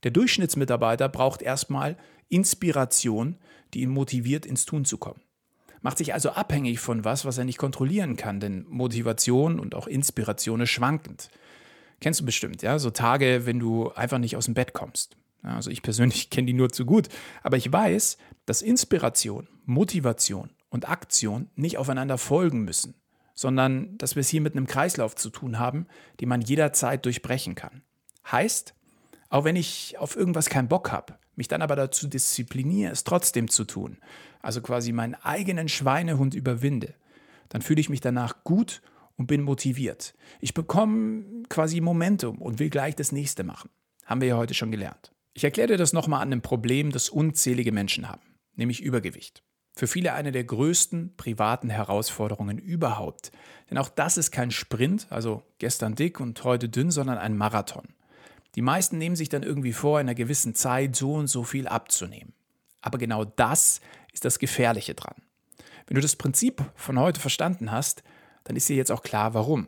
Der 0.04 0.12
Durchschnittsmitarbeiter 0.12 1.08
braucht 1.08 1.42
erstmal 1.42 1.96
Inspiration, 2.28 3.40
die 3.74 3.80
ihn 3.80 3.90
motiviert, 3.90 4.46
ins 4.46 4.66
Tun 4.66 4.84
zu 4.84 4.98
kommen. 4.98 5.20
Macht 5.80 5.98
sich 5.98 6.14
also 6.14 6.30
abhängig 6.30 6.78
von 6.78 7.04
was, 7.04 7.24
was 7.24 7.38
er 7.38 7.44
nicht 7.44 7.58
kontrollieren 7.58 8.14
kann, 8.14 8.38
denn 8.38 8.64
Motivation 8.68 9.58
und 9.58 9.74
auch 9.74 9.88
Inspiration 9.88 10.60
ist 10.60 10.70
schwankend. 10.70 11.28
Kennst 12.00 12.20
du 12.20 12.24
bestimmt, 12.24 12.62
ja? 12.62 12.78
So 12.78 12.90
Tage, 12.90 13.46
wenn 13.46 13.58
du 13.58 13.90
einfach 13.94 14.18
nicht 14.18 14.36
aus 14.36 14.44
dem 14.44 14.54
Bett 14.54 14.74
kommst. 14.74 15.16
Also 15.42 15.72
ich 15.72 15.82
persönlich 15.82 16.30
kenne 16.30 16.46
die 16.46 16.52
nur 16.52 16.70
zu 16.70 16.86
gut. 16.86 17.08
Aber 17.42 17.56
ich 17.56 17.72
weiß, 17.72 18.16
dass 18.46 18.62
Inspiration, 18.62 19.48
Motivation 19.64 20.50
und 20.68 20.88
Aktion 20.88 21.50
nicht 21.56 21.78
aufeinander 21.78 22.16
folgen 22.16 22.62
müssen, 22.62 22.94
sondern 23.34 23.98
dass 23.98 24.16
wir 24.16 24.20
es 24.20 24.28
hier 24.28 24.40
mit 24.40 24.56
einem 24.56 24.66
Kreislauf 24.66 25.14
zu 25.16 25.30
tun 25.30 25.58
haben, 25.58 25.86
den 26.20 26.28
man 26.28 26.40
jederzeit 26.40 27.04
durchbrechen 27.04 27.54
kann. 27.54 27.82
Heißt, 28.30 28.74
auch 29.28 29.44
wenn 29.44 29.56
ich 29.56 29.98
auf 29.98 30.16
irgendwas 30.16 30.48
keinen 30.48 30.68
Bock 30.68 30.92
habe, 30.92 31.18
mich 31.36 31.48
dann 31.48 31.62
aber 31.62 31.76
dazu 31.76 32.06
diszipliniere, 32.06 32.92
es 32.92 33.04
trotzdem 33.04 33.48
zu 33.48 33.64
tun, 33.64 33.98
also 34.40 34.60
quasi 34.60 34.92
meinen 34.92 35.14
eigenen 35.14 35.68
Schweinehund 35.68 36.34
überwinde, 36.34 36.94
dann 37.48 37.62
fühle 37.62 37.80
ich 37.80 37.88
mich 37.88 38.00
danach 38.00 38.44
gut 38.44 38.82
und 39.16 39.26
bin 39.26 39.42
motiviert. 39.42 40.14
Ich 40.40 40.54
bekomme 40.54 41.44
quasi 41.48 41.80
Momentum 41.80 42.38
und 42.38 42.58
will 42.58 42.70
gleich 42.70 42.96
das 42.96 43.12
nächste 43.12 43.44
machen. 43.44 43.70
Haben 44.04 44.20
wir 44.20 44.28
ja 44.28 44.36
heute 44.36 44.54
schon 44.54 44.70
gelernt. 44.70 45.12
Ich 45.34 45.44
erkläre 45.44 45.68
dir 45.68 45.76
das 45.76 45.92
nochmal 45.92 46.22
an 46.22 46.32
einem 46.32 46.42
Problem, 46.42 46.92
das 46.92 47.08
unzählige 47.08 47.72
Menschen 47.72 48.08
haben, 48.08 48.22
nämlich 48.54 48.80
Übergewicht. 48.82 49.43
Für 49.76 49.88
viele 49.88 50.12
eine 50.12 50.30
der 50.30 50.44
größten 50.44 51.16
privaten 51.16 51.68
Herausforderungen 51.68 52.58
überhaupt. 52.58 53.32
Denn 53.70 53.78
auch 53.78 53.88
das 53.88 54.16
ist 54.16 54.30
kein 54.30 54.52
Sprint, 54.52 55.08
also 55.10 55.42
gestern 55.58 55.96
dick 55.96 56.20
und 56.20 56.44
heute 56.44 56.68
dünn, 56.68 56.92
sondern 56.92 57.18
ein 57.18 57.36
Marathon. 57.36 57.88
Die 58.54 58.62
meisten 58.62 58.98
nehmen 58.98 59.16
sich 59.16 59.28
dann 59.28 59.42
irgendwie 59.42 59.72
vor, 59.72 60.00
in 60.00 60.06
einer 60.06 60.14
gewissen 60.14 60.54
Zeit 60.54 60.94
so 60.94 61.14
und 61.14 61.26
so 61.26 61.42
viel 61.42 61.66
abzunehmen. 61.66 62.32
Aber 62.82 62.98
genau 62.98 63.24
das 63.24 63.80
ist 64.12 64.24
das 64.24 64.38
Gefährliche 64.38 64.94
dran. 64.94 65.16
Wenn 65.86 65.96
du 65.96 66.00
das 66.00 66.16
Prinzip 66.16 66.62
von 66.76 66.98
heute 66.98 67.20
verstanden 67.20 67.72
hast, 67.72 68.04
dann 68.44 68.56
ist 68.56 68.68
dir 68.68 68.76
jetzt 68.76 68.92
auch 68.92 69.02
klar, 69.02 69.34
warum. 69.34 69.66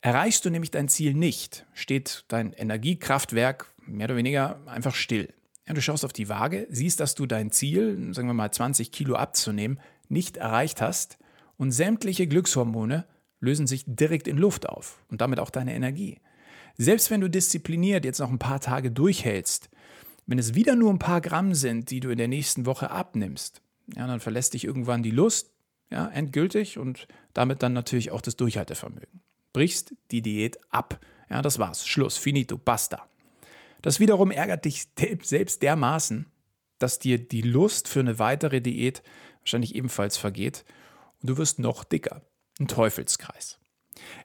Erreichst 0.00 0.44
du 0.44 0.50
nämlich 0.50 0.70
dein 0.70 0.88
Ziel 0.88 1.14
nicht, 1.14 1.66
steht 1.74 2.24
dein 2.28 2.52
Energiekraftwerk 2.52 3.66
mehr 3.84 4.06
oder 4.06 4.16
weniger 4.16 4.60
einfach 4.66 4.94
still. 4.94 5.34
Ja, 5.68 5.74
du 5.74 5.82
schaust 5.82 6.04
auf 6.04 6.14
die 6.14 6.30
Waage, 6.30 6.66
siehst, 6.70 6.98
dass 6.98 7.14
du 7.14 7.26
dein 7.26 7.50
Ziel, 7.50 8.14
sagen 8.14 8.26
wir 8.26 8.34
mal 8.34 8.50
20 8.50 8.90
Kilo 8.90 9.16
abzunehmen, 9.16 9.78
nicht 10.08 10.38
erreicht 10.38 10.80
hast 10.80 11.18
und 11.58 11.72
sämtliche 11.72 12.26
Glückshormone 12.26 13.04
lösen 13.40 13.66
sich 13.66 13.84
direkt 13.86 14.26
in 14.26 14.38
Luft 14.38 14.66
auf 14.66 15.04
und 15.10 15.20
damit 15.20 15.38
auch 15.38 15.50
deine 15.50 15.74
Energie. 15.74 16.20
Selbst 16.78 17.10
wenn 17.10 17.20
du 17.20 17.28
diszipliniert 17.28 18.06
jetzt 18.06 18.18
noch 18.18 18.30
ein 18.30 18.38
paar 18.38 18.60
Tage 18.60 18.90
durchhältst, 18.90 19.68
wenn 20.26 20.38
es 20.38 20.54
wieder 20.54 20.74
nur 20.74 20.90
ein 20.90 20.98
paar 20.98 21.20
Gramm 21.20 21.54
sind, 21.54 21.90
die 21.90 22.00
du 22.00 22.08
in 22.08 22.18
der 22.18 22.28
nächsten 22.28 22.64
Woche 22.64 22.90
abnimmst, 22.90 23.60
ja, 23.94 24.06
dann 24.06 24.20
verlässt 24.20 24.54
dich 24.54 24.64
irgendwann 24.64 25.02
die 25.02 25.10
Lust, 25.10 25.50
ja, 25.90 26.08
endgültig 26.08 26.78
und 26.78 27.08
damit 27.34 27.62
dann 27.62 27.74
natürlich 27.74 28.10
auch 28.10 28.20
das 28.20 28.36
Durchhaltevermögen. 28.36 29.20
Brichst 29.52 29.94
die 30.10 30.22
Diät 30.22 30.58
ab. 30.70 31.00
Ja, 31.30 31.42
das 31.42 31.58
war's. 31.58 31.86
Schluss. 31.86 32.16
Finito. 32.16 32.58
Basta. 32.58 33.06
Das 33.82 34.00
wiederum 34.00 34.30
ärgert 34.30 34.64
dich 34.64 34.88
selbst 35.22 35.62
dermaßen, 35.62 36.26
dass 36.78 36.98
dir 36.98 37.18
die 37.18 37.42
Lust 37.42 37.88
für 37.88 38.00
eine 38.00 38.18
weitere 38.18 38.60
Diät 38.60 39.02
wahrscheinlich 39.40 39.74
ebenfalls 39.74 40.16
vergeht 40.16 40.64
und 41.20 41.30
du 41.30 41.36
wirst 41.36 41.58
noch 41.58 41.84
dicker. 41.84 42.22
Ein 42.60 42.68
Teufelskreis. 42.68 43.58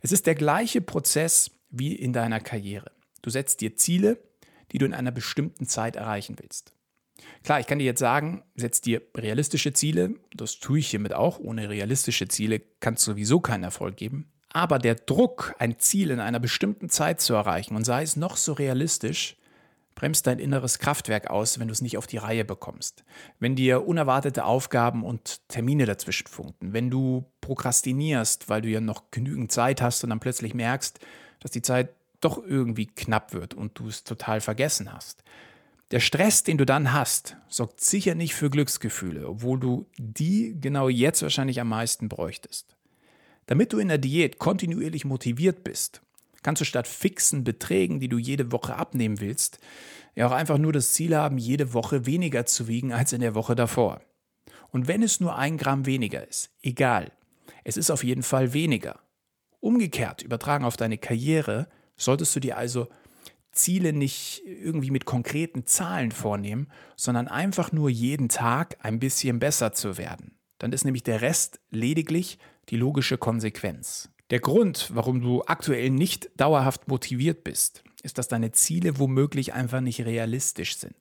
Es 0.01 0.11
ist 0.11 0.25
der 0.25 0.35
gleiche 0.35 0.81
Prozess 0.81 1.51
wie 1.69 1.95
in 1.95 2.13
deiner 2.13 2.39
Karriere. 2.39 2.91
Du 3.21 3.29
setzt 3.29 3.61
dir 3.61 3.75
Ziele, 3.75 4.21
die 4.71 4.79
du 4.79 4.85
in 4.85 4.93
einer 4.93 5.11
bestimmten 5.11 5.67
Zeit 5.67 5.95
erreichen 5.95 6.35
willst. 6.39 6.73
Klar, 7.43 7.59
ich 7.59 7.67
kann 7.67 7.79
dir 7.79 7.85
jetzt 7.85 7.99
sagen, 7.99 8.43
setz 8.55 8.81
dir 8.81 9.01
realistische 9.15 9.73
Ziele. 9.73 10.15
Das 10.35 10.59
tue 10.59 10.79
ich 10.79 10.89
hiermit 10.89 11.13
auch. 11.13 11.39
Ohne 11.39 11.69
realistische 11.69 12.27
Ziele 12.27 12.59
kann 12.79 12.95
es 12.95 13.03
sowieso 13.03 13.39
keinen 13.39 13.63
Erfolg 13.63 13.97
geben. 13.97 14.31
Aber 14.49 14.79
der 14.79 14.95
Druck, 14.95 15.55
ein 15.59 15.79
Ziel 15.79 16.11
in 16.11 16.19
einer 16.19 16.39
bestimmten 16.39 16.89
Zeit 16.89 17.21
zu 17.21 17.33
erreichen, 17.33 17.75
und 17.75 17.85
sei 17.85 18.03
es 18.03 18.15
noch 18.15 18.37
so 18.37 18.53
realistisch, 18.53 19.37
bremst 19.95 20.27
dein 20.27 20.39
inneres 20.39 20.79
Kraftwerk 20.79 21.29
aus, 21.29 21.59
wenn 21.59 21.67
du 21.67 21.71
es 21.71 21.81
nicht 21.81 21.97
auf 21.97 22.07
die 22.07 22.17
Reihe 22.17 22.45
bekommst. 22.45 23.03
Wenn 23.39 23.55
dir 23.55 23.87
unerwartete 23.87 24.45
Aufgaben 24.45 25.03
und 25.03 25.47
Termine 25.47 25.85
dazwischen 25.85 26.27
funken. 26.27 26.73
Wenn 26.73 26.89
du 26.89 27.25
prokrastinierst, 27.41 28.49
weil 28.49 28.61
du 28.61 28.69
ja 28.69 28.81
noch 28.81 29.11
genügend 29.11 29.51
Zeit 29.51 29.81
hast 29.81 30.03
und 30.03 30.09
dann 30.09 30.19
plötzlich 30.19 30.53
merkst, 30.53 30.99
dass 31.39 31.51
die 31.51 31.61
Zeit 31.61 31.89
doch 32.21 32.41
irgendwie 32.43 32.87
knapp 32.87 33.33
wird 33.33 33.53
und 33.53 33.77
du 33.77 33.87
es 33.87 34.03
total 34.03 34.41
vergessen 34.41 34.93
hast. 34.93 35.23
Der 35.91 35.99
Stress, 35.99 36.43
den 36.43 36.57
du 36.57 36.65
dann 36.65 36.93
hast, 36.93 37.37
sorgt 37.47 37.81
sicher 37.81 38.15
nicht 38.15 38.33
für 38.33 38.49
Glücksgefühle, 38.49 39.27
obwohl 39.27 39.59
du 39.59 39.85
die 39.97 40.55
genau 40.59 40.89
jetzt 40.89 41.21
wahrscheinlich 41.21 41.59
am 41.59 41.69
meisten 41.69 42.09
bräuchtest. 42.09 42.75
Damit 43.45 43.73
du 43.73 43.77
in 43.77 43.89
der 43.89 43.97
Diät 43.97 44.39
kontinuierlich 44.39 45.05
motiviert 45.05 45.63
bist, 45.63 46.01
kannst 46.43 46.61
du 46.61 46.65
statt 46.65 46.87
fixen 46.87 47.43
Beträgen, 47.43 47.99
die 47.99 48.09
du 48.09 48.17
jede 48.17 48.51
Woche 48.51 48.75
abnehmen 48.75 49.19
willst, 49.19 49.59
ja 50.15 50.27
auch 50.27 50.31
einfach 50.31 50.57
nur 50.57 50.73
das 50.73 50.93
Ziel 50.93 51.15
haben, 51.15 51.37
jede 51.37 51.73
Woche 51.73 52.05
weniger 52.05 52.45
zu 52.45 52.67
wiegen 52.67 52.93
als 52.93 53.13
in 53.13 53.21
der 53.21 53.35
Woche 53.35 53.55
davor. 53.55 54.01
Und 54.69 54.87
wenn 54.87 55.03
es 55.03 55.19
nur 55.19 55.37
ein 55.37 55.57
Gramm 55.57 55.85
weniger 55.85 56.27
ist, 56.27 56.51
egal, 56.61 57.11
es 57.63 57.77
ist 57.77 57.89
auf 57.89 58.03
jeden 58.03 58.23
Fall 58.23 58.53
weniger. 58.53 58.99
Umgekehrt, 59.59 60.21
übertragen 60.21 60.65
auf 60.65 60.77
deine 60.77 60.97
Karriere, 60.97 61.67
solltest 61.95 62.35
du 62.35 62.39
dir 62.39 62.57
also 62.57 62.87
Ziele 63.51 63.93
nicht 63.93 64.41
irgendwie 64.45 64.91
mit 64.91 65.05
konkreten 65.05 65.65
Zahlen 65.65 66.11
vornehmen, 66.11 66.67
sondern 66.95 67.27
einfach 67.27 67.71
nur 67.71 67.89
jeden 67.89 68.29
Tag 68.29 68.77
ein 68.81 68.99
bisschen 68.99 69.39
besser 69.39 69.71
zu 69.73 69.97
werden. 69.97 70.37
Dann 70.57 70.73
ist 70.73 70.85
nämlich 70.85 71.03
der 71.03 71.21
Rest 71.21 71.59
lediglich 71.69 72.39
die 72.69 72.77
logische 72.77 73.17
Konsequenz. 73.17 74.09
Der 74.33 74.39
Grund, 74.39 74.89
warum 74.95 75.21
du 75.21 75.43
aktuell 75.45 75.91
nicht 75.91 76.31
dauerhaft 76.37 76.87
motiviert 76.87 77.43
bist, 77.43 77.83
ist, 78.01 78.17
dass 78.17 78.27
deine 78.27 78.51
Ziele 78.51 78.97
womöglich 78.97 79.53
einfach 79.53 79.79
nicht 79.79 80.03
realistisch 80.05 80.77
sind. 80.77 80.95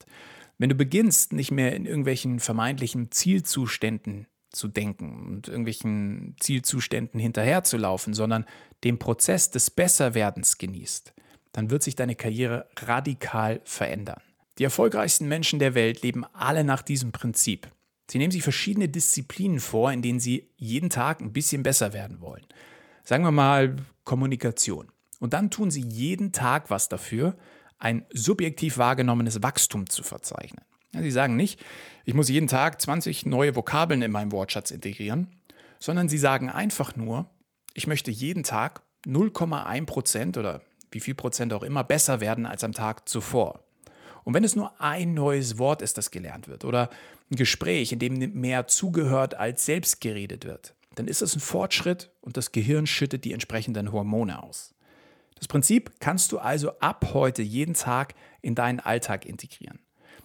Wenn 0.58 0.68
du 0.68 0.74
beginnst, 0.74 1.32
nicht 1.32 1.50
mehr 1.50 1.74
in 1.74 1.86
irgendwelchen 1.86 2.40
vermeintlichen 2.40 3.10
Zielzuständen 3.10 4.26
zu 4.50 4.68
denken 4.68 5.24
und 5.26 5.48
irgendwelchen 5.48 6.36
Zielzuständen 6.40 7.18
hinterherzulaufen, 7.18 8.12
sondern 8.12 8.44
den 8.84 8.98
Prozess 8.98 9.50
des 9.50 9.70
Besserwerdens 9.70 10.58
genießt, 10.58 11.14
dann 11.52 11.70
wird 11.70 11.82
sich 11.82 11.96
deine 11.96 12.16
Karriere 12.16 12.68
radikal 12.80 13.62
verändern. 13.64 14.20
Die 14.58 14.64
erfolgreichsten 14.64 15.26
Menschen 15.26 15.58
der 15.58 15.74
Welt 15.74 16.02
leben 16.02 16.26
alle 16.34 16.64
nach 16.64 16.82
diesem 16.82 17.12
Prinzip. 17.12 17.66
Sie 18.10 18.18
nehmen 18.18 18.30
sich 18.30 18.42
verschiedene 18.42 18.90
Disziplinen 18.90 19.58
vor, 19.58 19.90
in 19.90 20.02
denen 20.02 20.20
sie 20.20 20.50
jeden 20.58 20.90
Tag 20.90 21.22
ein 21.22 21.32
bisschen 21.32 21.62
besser 21.62 21.94
werden 21.94 22.20
wollen. 22.20 22.44
Sagen 23.04 23.24
wir 23.24 23.32
mal 23.32 23.76
Kommunikation. 24.04 24.88
Und 25.18 25.32
dann 25.34 25.50
tun 25.50 25.70
sie 25.70 25.82
jeden 25.82 26.32
Tag 26.32 26.70
was 26.70 26.88
dafür, 26.88 27.36
ein 27.78 28.06
subjektiv 28.12 28.78
wahrgenommenes 28.78 29.42
Wachstum 29.42 29.88
zu 29.88 30.02
verzeichnen. 30.02 30.64
sie 30.92 31.10
sagen 31.10 31.36
nicht, 31.36 31.60
ich 32.04 32.14
muss 32.14 32.28
jeden 32.28 32.48
Tag 32.48 32.80
20 32.80 33.26
neue 33.26 33.56
Vokabeln 33.56 34.02
in 34.02 34.12
meinem 34.12 34.32
Wortschatz 34.32 34.70
integrieren, 34.70 35.28
sondern 35.80 36.08
sie 36.08 36.18
sagen 36.18 36.48
einfach 36.48 36.96
nur, 36.96 37.28
ich 37.74 37.86
möchte 37.86 38.10
jeden 38.10 38.44
Tag 38.44 38.82
0,1 39.06 39.86
Prozent 39.86 40.36
oder 40.36 40.60
wie 40.92 41.00
viel 41.00 41.14
Prozent 41.14 41.52
auch 41.52 41.62
immer, 41.62 41.82
besser 41.82 42.20
werden 42.20 42.46
als 42.46 42.62
am 42.62 42.72
Tag 42.72 43.08
zuvor. 43.08 43.64
Und 44.24 44.34
wenn 44.34 44.44
es 44.44 44.54
nur 44.54 44.80
ein 44.80 45.14
neues 45.14 45.58
Wort 45.58 45.82
ist, 45.82 45.98
das 45.98 46.10
gelernt 46.12 46.46
wird, 46.46 46.64
oder 46.64 46.90
ein 47.30 47.36
Gespräch, 47.36 47.92
in 47.92 47.98
dem 47.98 48.32
mehr 48.34 48.68
zugehört 48.68 49.34
als 49.34 49.64
selbst 49.64 50.00
geredet 50.00 50.44
wird, 50.44 50.74
dann 50.94 51.08
ist 51.08 51.22
es 51.22 51.34
ein 51.34 51.40
Fortschritt 51.40 52.10
und 52.20 52.36
das 52.36 52.52
Gehirn 52.52 52.86
schüttet 52.86 53.24
die 53.24 53.32
entsprechenden 53.32 53.92
Hormone 53.92 54.42
aus. 54.42 54.74
Das 55.36 55.48
Prinzip 55.48 55.92
kannst 55.98 56.32
du 56.32 56.38
also 56.38 56.78
ab 56.78 57.10
heute 57.14 57.42
jeden 57.42 57.74
Tag 57.74 58.14
in 58.42 58.54
deinen 58.54 58.80
Alltag 58.80 59.26
integrieren. 59.26 59.80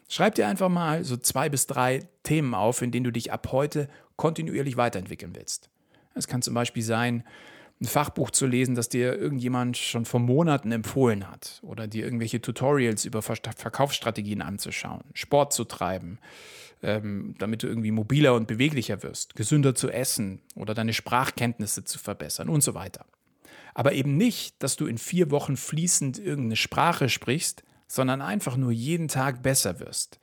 Schreib 0.10 0.36
dir 0.36 0.48
einfach 0.48 0.70
mal 0.70 1.04
so 1.04 1.18
zwei 1.18 1.50
bis 1.50 1.68
drei 1.68 2.08
Themen 2.24 2.54
auf, 2.54 2.82
in 2.82 2.92
denen 2.92 3.04
du 3.04 3.12
dich 3.12 3.32
ab 3.32 3.52
heute 3.52 3.90
kontinuierlich 4.16 4.78
weiterentwickeln 4.78 5.36
willst. 5.36 5.70
Es 6.14 6.28
kann 6.28 6.42
zum 6.42 6.54
Beispiel 6.54 6.84
sein, 6.84 7.24
ein 7.80 7.86
Fachbuch 7.86 8.32
zu 8.32 8.48
lesen, 8.48 8.76
das 8.76 8.90
dir 8.90 9.18
irgendjemand 9.18 9.78
schon 9.78 10.06
vor 10.06 10.20
Monaten 10.20 10.72
empfohlen 10.72 11.30
hat 11.30 11.60
oder 11.62 11.88
dir 11.88 12.06
irgendwelche 12.06 12.42
Tutorials 12.42 13.06
über 13.06 13.22
Verkaufsstrategien 13.22 14.42
anzuschauen, 14.42 15.04
Sport 15.14 15.54
zu 15.54 15.64
treiben, 15.64 16.18
ähm, 16.82 17.36
damit 17.38 17.62
du 17.62 17.68
irgendwie 17.68 17.92
mobiler 17.92 18.34
und 18.34 18.48
beweglicher 18.48 19.04
wirst, 19.04 19.36
gesünder 19.36 19.76
zu 19.76 19.90
essen 19.90 20.42
oder 20.56 20.74
deine 20.74 20.94
Sprachkenntnisse 20.94 21.84
zu 21.84 22.00
verbessern 22.00 22.50
und 22.50 22.62
so 22.62 22.74
weiter. 22.74 23.06
Aber 23.76 23.94
eben 23.94 24.18
nicht, 24.18 24.56
dass 24.64 24.76
du 24.76 24.88
in 24.88 24.98
vier 24.98 25.30
Wochen 25.30 25.56
fließend 25.56 26.18
irgendeine 26.18 26.56
Sprache 26.56 27.10
sprichst, 27.10 27.64
sondern 27.88 28.22
einfach 28.22 28.58
nur 28.58 28.72
jeden 28.72 29.08
Tag 29.08 29.44
besser 29.44 29.80
wirst. 29.80 30.20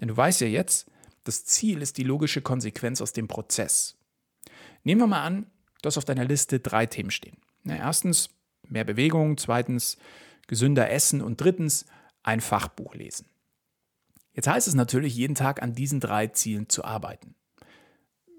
Denn 0.00 0.08
du 0.08 0.16
weißt 0.16 0.40
ja 0.40 0.48
jetzt, 0.48 0.90
das 1.22 1.44
Ziel 1.44 1.82
ist 1.82 1.98
die 1.98 2.02
logische 2.02 2.42
Konsequenz 2.42 3.00
aus 3.00 3.12
dem 3.12 3.28
Prozess. 3.28 3.96
Nehmen 4.82 5.00
wir 5.00 5.06
mal 5.06 5.22
an, 5.22 5.46
Du 5.86 5.88
hast 5.88 5.98
auf 5.98 6.04
deiner 6.04 6.24
Liste 6.24 6.58
drei 6.58 6.84
Themen 6.86 7.12
stehen. 7.12 7.36
Na, 7.62 7.76
erstens 7.76 8.30
mehr 8.66 8.82
Bewegung, 8.82 9.36
zweitens 9.36 9.98
gesünder 10.48 10.90
essen 10.90 11.22
und 11.22 11.40
drittens 11.40 11.86
ein 12.24 12.40
Fachbuch 12.40 12.96
lesen. 12.96 13.26
Jetzt 14.32 14.48
heißt 14.48 14.66
es 14.66 14.74
natürlich, 14.74 15.14
jeden 15.14 15.36
Tag 15.36 15.62
an 15.62 15.76
diesen 15.76 16.00
drei 16.00 16.26
Zielen 16.26 16.68
zu 16.68 16.84
arbeiten. 16.84 17.36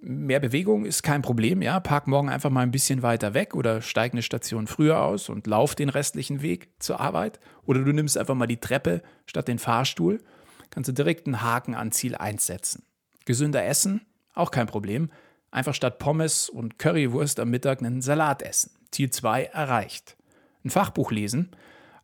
mehr 0.01 0.41
Bewegung 0.41 0.83
ist 0.83 1.03
kein 1.03 1.21
Problem, 1.21 1.61
ja. 1.61 1.79
Park 1.79 2.07
morgen 2.07 2.27
einfach 2.27 2.49
mal 2.49 2.63
ein 2.63 2.71
bisschen 2.71 3.01
weiter 3.01 3.33
weg 3.33 3.55
oder 3.55 3.81
steig 3.81 4.11
eine 4.11 4.23
Station 4.23 4.67
früher 4.67 5.01
aus 5.01 5.29
und 5.29 5.47
lauf 5.47 5.73
den 5.73 5.87
restlichen 5.87 6.41
Weg 6.41 6.67
zur 6.79 6.99
Arbeit. 6.99 7.39
Oder 7.63 7.81
du 7.81 7.93
nimmst 7.93 8.17
einfach 8.17 8.35
mal 8.35 8.47
die 8.47 8.59
Treppe 8.59 9.01
statt 9.25 9.47
den 9.47 9.57
Fahrstuhl. 9.57 10.21
Kannst 10.69 10.89
du 10.89 10.93
direkt 10.93 11.27
einen 11.27 11.41
Haken 11.41 11.75
an 11.75 11.93
Ziel 11.93 12.17
1 12.17 12.45
setzen. 12.45 12.83
Gesünder 13.23 13.63
essen, 13.63 14.05
auch 14.33 14.51
kein 14.51 14.67
Problem. 14.67 15.09
Einfach 15.57 15.73
statt 15.73 15.97
Pommes 15.97 16.49
und 16.49 16.77
Currywurst 16.77 17.39
am 17.39 17.49
Mittag 17.49 17.79
einen 17.79 18.03
Salat 18.03 18.43
essen. 18.43 18.69
Ziel 18.91 19.09
2 19.09 19.45
erreicht. 19.45 20.15
Ein 20.63 20.69
Fachbuch 20.69 21.09
lesen, 21.09 21.49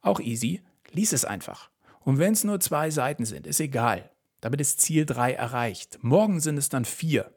auch 0.02 0.20
easy. 0.20 0.64
Lies 0.90 1.14
es 1.14 1.24
einfach. 1.24 1.70
Und 2.00 2.18
wenn 2.18 2.34
es 2.34 2.44
nur 2.44 2.60
zwei 2.60 2.90
Seiten 2.90 3.26
sind, 3.26 3.46
ist 3.46 3.60
egal. 3.60 4.10
Damit 4.42 4.60
ist 4.60 4.82
Ziel 4.82 5.06
3 5.06 5.34
erreicht. 5.34 6.00
Morgen 6.02 6.40
sind 6.40 6.58
es 6.58 6.70
dann 6.70 6.84
vier. 6.84 7.32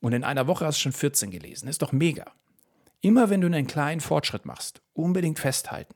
Und 0.00 0.14
in 0.14 0.24
einer 0.24 0.48
Woche 0.48 0.66
hast 0.66 0.78
du 0.78 0.82
schon 0.82 0.92
14 0.92 1.30
gelesen. 1.30 1.68
Ist 1.68 1.80
doch 1.80 1.92
mega. 1.92 2.32
Immer 3.00 3.30
wenn 3.30 3.40
du 3.40 3.46
einen 3.46 3.68
kleinen 3.68 4.00
Fortschritt 4.00 4.44
machst, 4.44 4.82
unbedingt 4.94 5.38
festhalten. 5.38 5.94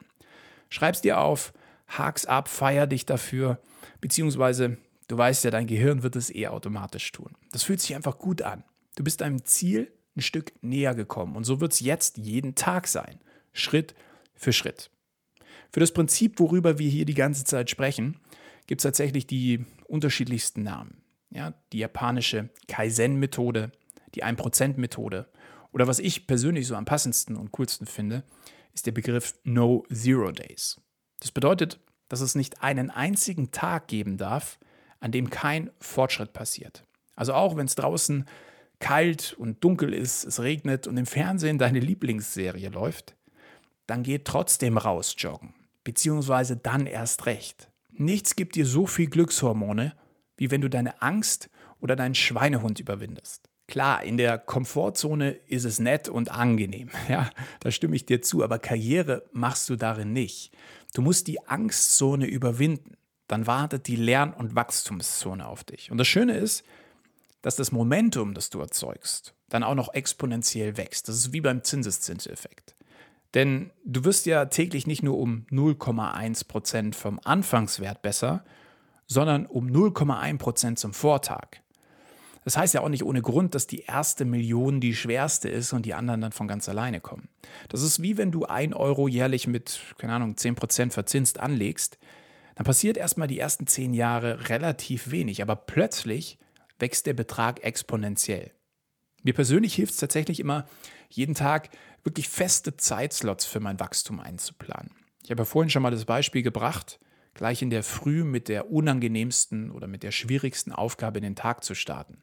Schreib's 0.69 1.01
dir 1.01 1.19
auf, 1.19 1.53
hak's 1.89 2.25
ab, 2.25 2.47
feier 2.47 2.87
dich 2.87 3.05
dafür, 3.05 3.59
beziehungsweise 4.01 4.77
du 5.09 5.19
weißt 5.19 5.43
ja, 5.43 5.51
dein 5.51 5.67
Gehirn 5.67 6.05
wird 6.05 6.15
es 6.15 6.33
eh 6.33 6.47
automatisch 6.47 7.11
tun. 7.11 7.35
Das 7.51 7.65
fühlt 7.65 7.81
sich 7.81 7.97
einfach 7.97 8.19
gut 8.19 8.43
an. 8.43 8.63
Du 8.97 9.05
bist 9.05 9.21
deinem 9.21 9.45
Ziel 9.45 9.93
ein 10.17 10.23
Stück 10.23 10.53
näher 10.63 10.95
gekommen 10.95 11.37
und 11.37 11.45
so 11.45 11.61
wird 11.61 11.73
es 11.73 11.81
jetzt 11.81 12.19
jeden 12.19 12.55
Tag 12.57 12.89
sein. 12.89 13.21
Schritt 13.53 13.95
für 14.35 14.53
Schritt. 14.53 14.91
Für 15.71 15.81
das 15.81 15.93
Prinzip, 15.93 16.41
worüber 16.41 16.79
wir 16.79 16.89
hier 16.89 17.05
die 17.05 17.15
ganze 17.15 17.45
Zeit 17.45 17.71
sprechen, 17.71 18.19
gibt 18.67 18.81
es 18.81 18.85
tatsächlich 18.85 19.27
die 19.27 19.65
unterschiedlichsten 19.87 20.63
Namen. 20.63 21.03
Ja, 21.31 21.55
die 21.73 21.79
japanische 21.79 22.49
Kaizen-Methode, 22.69 23.73
die 24.15 24.25
1%-Methode. 24.25 25.29
Oder 25.73 25.87
was 25.87 25.99
ich 25.99 26.27
persönlich 26.27 26.67
so 26.67 26.77
am 26.77 26.85
passendsten 26.85 27.37
und 27.37 27.53
coolsten 27.53 27.87
finde, 27.87 28.25
ist 28.73 28.87
der 28.87 28.93
Begriff 28.93 29.35
No 29.45 29.85
Zero 29.93 30.31
Days. 30.31 30.81
Das 31.21 31.33
bedeutet, 31.33 31.81
dass 32.09 32.21
es 32.21 32.35
nicht 32.35 32.63
einen 32.63 32.91
einzigen 32.91 33.51
Tag 33.51 33.89
geben 33.89 34.17
darf, 34.17 34.59
an 35.01 35.13
dem 35.13 35.29
kein 35.29 35.71
Fortschritt 35.81 36.33
passiert. 36.33 36.85
Also 37.17 37.35
auch 37.35 37.57
wenn 37.57 37.67
es 37.67 37.75
draußen 37.75 38.25
kalt 38.79 39.35
und 39.39 39.63
dunkel 39.65 39.95
ist, 39.95 40.25
es 40.25 40.41
regnet 40.41 40.87
und 40.87 40.97
im 40.97 41.07
Fernsehen 41.07 41.59
deine 41.59 41.81
Lieblingsserie 41.81 42.69
läuft, 42.69 43.17
dann 43.87 44.03
geh 44.03 44.19
trotzdem 44.19 44.79
raus 44.79 45.15
joggen, 45.17 45.55
beziehungsweise 45.85 46.57
dann 46.57 46.87
erst 46.87 47.27
recht. 47.27 47.71
Nichts 47.93 48.37
gibt 48.37 48.57
dir 48.57 48.67
so 48.67 48.87
viel 48.87 49.09
Glückshormone, 49.09 49.95
wie 50.37 50.51
wenn 50.51 50.61
du 50.61 50.69
deine 50.69 51.01
Angst 51.01 51.49
oder 51.81 51.97
deinen 51.97 52.15
Schweinehund 52.15 52.81
überwindest. 52.81 53.49
Klar, 53.69 54.05
in 54.05 54.17
der 54.17 54.39
Komfortzone 54.39 55.31
ist 55.49 55.65
es 55.65 55.79
nett 55.79 56.09
und 56.09 56.31
angenehm. 56.31 56.91
Ja, 57.09 57.31
da 57.61 57.71
stimme 57.71 57.97
ich 57.97 58.07
dir 58.07 58.23
zu, 58.23 58.45
aber 58.45 58.59
Karriere 58.59 59.25
machst 59.33 59.69
du 59.69 59.77
darin 59.77 60.13
nicht. 60.13 60.53
Du 60.95 61.03
musst 61.03 61.27
die 61.27 61.47
Angstzone 61.47 62.27
überwinden. 62.27 62.97
Dann 63.27 63.47
wartet 63.47 63.89
die 63.89 63.97
Lern- 63.97 64.35
und 64.35 64.55
Wachstumszone 64.55 65.47
auf 65.47 65.65
dich. 65.65 65.91
Und 65.91 65.99
das 65.99 66.07
Schöne 66.07 66.37
ist, 66.37 66.65
dass 67.47 67.55
das 67.55 67.71
Momentum, 67.71 68.35
das 68.35 68.51
du 68.51 68.59
erzeugst, 68.59 69.33
dann 69.51 69.63
auch 69.63 69.77
noch 69.77 69.95
exponentiell 69.95 70.77
wächst. 70.77 71.09
Das 71.09 71.15
ist 71.15 71.33
wie 71.33 71.41
beim 71.41 71.63
Zinseszinseffekt. 71.63 72.75
Denn 73.35 73.71
du 73.85 74.05
wirst 74.05 74.27
ja 74.27 74.47
täglich 74.47 74.89
nicht 74.89 75.05
nur 75.05 75.17
um 75.17 75.47
0,1 75.53 76.49
Prozent 76.49 76.97
vom 76.97 77.21
Anfangswert 77.23 78.03
besser, 78.03 78.45
sondern 79.07 79.47
um 79.47 79.69
0,1 79.69 80.39
Prozent 80.39 80.81
zum 80.81 80.93
Vortag. 80.93 81.59
Das 82.43 82.57
heißt 82.57 82.75
ja 82.75 82.81
auch 82.81 82.89
nicht 82.89 83.05
ohne 83.05 83.23
Grund, 83.23 83.55
dass 83.55 83.69
die 83.69 83.83
erste 83.83 84.25
Million 84.25 84.81
die 84.81 84.97
schwerste 84.97 85.49
ist 85.49 85.73
und 85.73 85.87
die 85.87 85.95
anderen 85.95 86.23
dann 86.23 86.33
von 86.33 86.49
ganz 86.49 86.69
alleine 86.69 87.01
kommen. 87.01 87.29
Das 87.69 87.81
ist 87.81 88.03
wie 88.03 88.19
wenn 88.19 88.33
du 88.33 88.47
ein 88.47 88.75
Euro 88.75 89.07
jährlich 89.07 89.47
mit, 89.47 89.79
keine 89.99 90.15
Ahnung, 90.15 90.35
10% 90.35 90.91
verzinst 90.91 91.39
anlegst, 91.39 91.97
dann 92.57 92.67
passiert 92.67 92.97
erstmal 92.97 93.29
die 93.29 93.39
ersten 93.39 93.69
zehn 93.69 93.95
Jahre 93.95 94.49
relativ 94.49 95.13
wenig, 95.13 95.43
aber 95.43 95.55
plötzlich 95.55 96.41
wächst 96.79 97.07
der 97.07 97.15
Betrag 97.15 97.63
exponentiell. 97.65 98.53
Mir 99.23 99.35
persönlich 99.35 99.75
hilft 99.75 99.95
es 99.95 99.99
tatsächlich 99.99 100.41
immer, 100.41 100.67
jeden 101.09 101.35
Tag 101.35 101.71
wirklich 102.05 102.29
feste 102.29 102.77
Zeitslots 102.77 103.45
für 103.45 103.61
mein 103.61 103.81
Wachstum 103.81 104.21
einzuplanen. 104.21 104.93
Ich 105.25 105.31
habe 105.31 105.41
ja 105.41 105.45
vorhin 105.45 105.71
schon 105.71 105.83
mal 105.83 105.91
das 105.91 106.05
Beispiel 106.05 106.43
gebracht, 106.43 107.01
gleich 107.35 107.63
in 107.63 107.71
der 107.71 107.83
Früh 107.83 108.25
mit 108.25 108.49
der 108.49 108.71
unangenehmsten 108.71 109.71
oder 109.71 109.89
mit 109.89 110.03
der 110.03 110.13
schwierigsten 110.13 110.73
Aufgabe 110.73 111.19
in 111.19 111.25
den 111.25 111.37
Tag 111.37 111.65
zu 111.65 111.75
starten. 111.75 112.23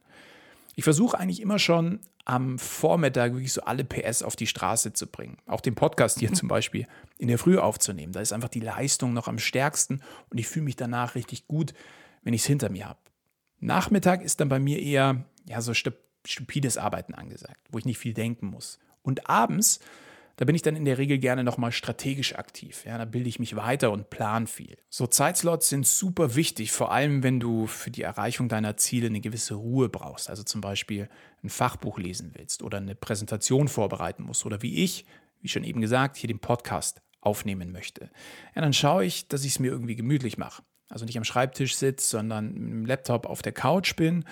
Ich 0.76 0.84
versuche 0.84 1.20
eigentlich 1.20 1.42
immer 1.42 1.60
schon 1.60 2.00
am 2.26 2.58
Vormittag 2.58 3.34
wirklich 3.34 3.54
so 3.54 3.62
alle 3.62 3.84
PS 3.84 4.24
auf 4.24 4.36
die 4.36 4.48
Straße 4.48 4.94
zu 4.94 5.08
bringen. 5.08 5.38
Auch 5.46 5.62
den 5.62 5.76
Podcast 5.76 6.20
hier 6.20 6.34
zum 6.34 6.48
Beispiel 6.48 6.88
in 7.18 7.28
der 7.28 7.38
Früh 7.38 7.58
aufzunehmen. 7.58 8.14
Da 8.14 8.22
ist 8.22 8.34
einfach 8.34 8.50
die 8.50 8.62
Leistung 8.62 9.14
noch 9.14 9.28
am 9.28 9.40
stärksten 9.40 10.02
und 10.30 10.38
ich 10.40 10.48
fühle 10.48 10.66
mich 10.66 10.76
danach 10.76 11.16
richtig 11.16 11.48
gut, 11.48 11.74
wenn 12.24 12.34
ich 12.34 12.42
es 12.42 12.48
hinter 12.48 12.70
mir 12.70 12.88
habe. 12.88 13.00
Nachmittag 13.66 14.22
ist 14.24 14.40
dann 14.40 14.50
bei 14.50 14.60
mir 14.60 14.80
eher 14.80 15.26
ja, 15.46 15.62
so 15.62 15.74
stupides 15.74 16.78
Arbeiten 16.78 17.14
angesagt, 17.14 17.60
wo 17.70 17.78
ich 17.78 17.86
nicht 17.86 17.98
viel 17.98 18.14
denken 18.14 18.48
muss. 18.48 18.80
Und 19.02 19.30
abends 19.30 19.80
da 20.36 20.46
bin 20.46 20.56
ich 20.56 20.64
dann 20.64 20.76
in 20.76 20.86
der 20.86 20.98
Regel 20.98 21.20
gerne 21.20 21.44
nochmal 21.44 21.72
strategisch 21.72 22.36
aktiv. 22.36 22.86
Ja, 22.86 22.98
da 22.98 23.06
bilde 23.06 23.30
ich 23.30 23.40
mich 23.40 23.56
weiter 23.56 23.92
und 23.92 24.10
plan 24.10 24.48
viel. 24.48 24.78
So 24.90 25.06
Zeitslots 25.06 25.70
sind 25.70 25.86
super 25.86 26.36
wichtig, 26.36 26.72
vor 26.72 26.92
allem 26.92 27.22
wenn 27.22 27.40
du 27.40 27.68
für 27.68 27.92
die 27.92 28.02
Erreichung 28.02 28.50
deiner 28.50 28.76
Ziele 28.78 29.08
eine 29.08 29.22
gewisse 29.22 29.54
Ruhe 29.54 29.90
brauchst. 29.90 30.30
Also 30.30 30.44
zum 30.44 30.62
Beispiel 30.62 31.08
ein 31.44 31.50
Fachbuch 31.50 32.00
lesen 32.00 32.32
willst 32.34 32.64
oder 32.64 32.80
eine 32.80 32.96
Präsentation 32.96 33.68
vorbereiten 33.68 34.24
musst 34.24 34.46
oder 34.46 34.62
wie 34.64 34.84
ich, 34.84 35.06
wie 35.42 35.50
schon 35.50 35.64
eben 35.64 35.82
gesagt, 35.82 36.18
hier 36.18 36.28
den 36.28 36.40
Podcast 36.40 37.02
aufnehmen 37.22 37.72
möchte. 37.72 38.10
Ja, 38.56 38.62
dann 38.62 38.74
schaue 38.74 39.06
ich, 39.06 39.28
dass 39.28 39.46
ich 39.46 39.52
es 39.52 39.60
mir 39.60 39.72
irgendwie 39.72 39.96
gemütlich 39.96 40.38
mache. 40.38 40.64
Also 40.94 41.06
nicht 41.06 41.18
am 41.18 41.24
Schreibtisch 41.24 41.76
sitze, 41.76 42.08
sondern 42.08 42.54
mit 42.54 42.72
dem 42.72 42.86
Laptop 42.86 43.26
auf 43.26 43.42
der 43.42 43.52
Couch 43.52 43.96
bin 43.96 44.26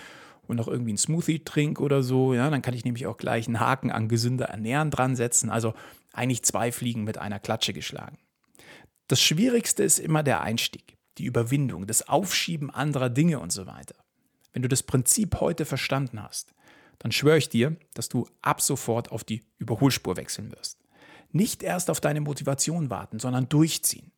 und 0.48 0.58
noch 0.58 0.68
irgendwie 0.68 0.92
einen 0.92 0.98
Smoothie 1.00 1.44
trinke 1.44 1.82
oder 1.82 2.04
so, 2.04 2.36
ja, 2.36 2.50
dann 2.50 2.62
kann 2.62 2.76
ich 2.76 2.86
nämlich 2.86 3.08
auch 3.08 3.18
gleich 3.18 3.48
einen 3.48 3.60
Haken 3.60 3.90
an 3.90 4.08
gesünder 4.08 4.46
Ernähren 4.46 4.92
dran 4.92 5.16
setzen. 5.16 5.50
Also 5.50 5.74
eigentlich 6.14 6.44
zwei 6.44 6.72
Fliegen 6.72 7.04
mit 7.04 7.18
einer 7.18 7.40
Klatsche 7.40 7.74
geschlagen. 7.74 8.20
Das 9.08 9.20
Schwierigste 9.20 9.84
ist 9.84 9.98
immer 9.98 10.22
der 10.22 10.42
Einstieg, 10.42 10.98
die 11.18 11.26
Überwindung, 11.26 11.88
das 11.88 12.08
Aufschieben 12.08 12.70
anderer 12.70 13.10
Dinge 13.10 13.40
und 13.40 13.52
so 13.52 13.66
weiter. 13.66 13.96
Wenn 14.54 14.62
du 14.62 14.70
das 14.70 14.84
Prinzip 14.84 15.40
heute 15.40 15.66
verstanden 15.66 16.22
hast, 16.22 16.54
dann 17.00 17.12
schwöre 17.12 17.40
ich 17.40 17.50
dir, 17.50 17.76
dass 17.96 18.10
du 18.10 18.28
ab 18.44 18.62
sofort 18.62 19.12
auf 19.12 19.24
die 19.24 19.42
Überholspur 19.58 20.18
wechseln 20.18 20.52
wirst. 20.52 20.78
Nicht 21.32 21.64
erst 21.64 21.90
auf 21.90 22.00
deine 22.00 22.22
Motivation 22.22 22.90
warten, 22.90 23.18
sondern 23.18 23.50
durchziehen. 23.50 24.12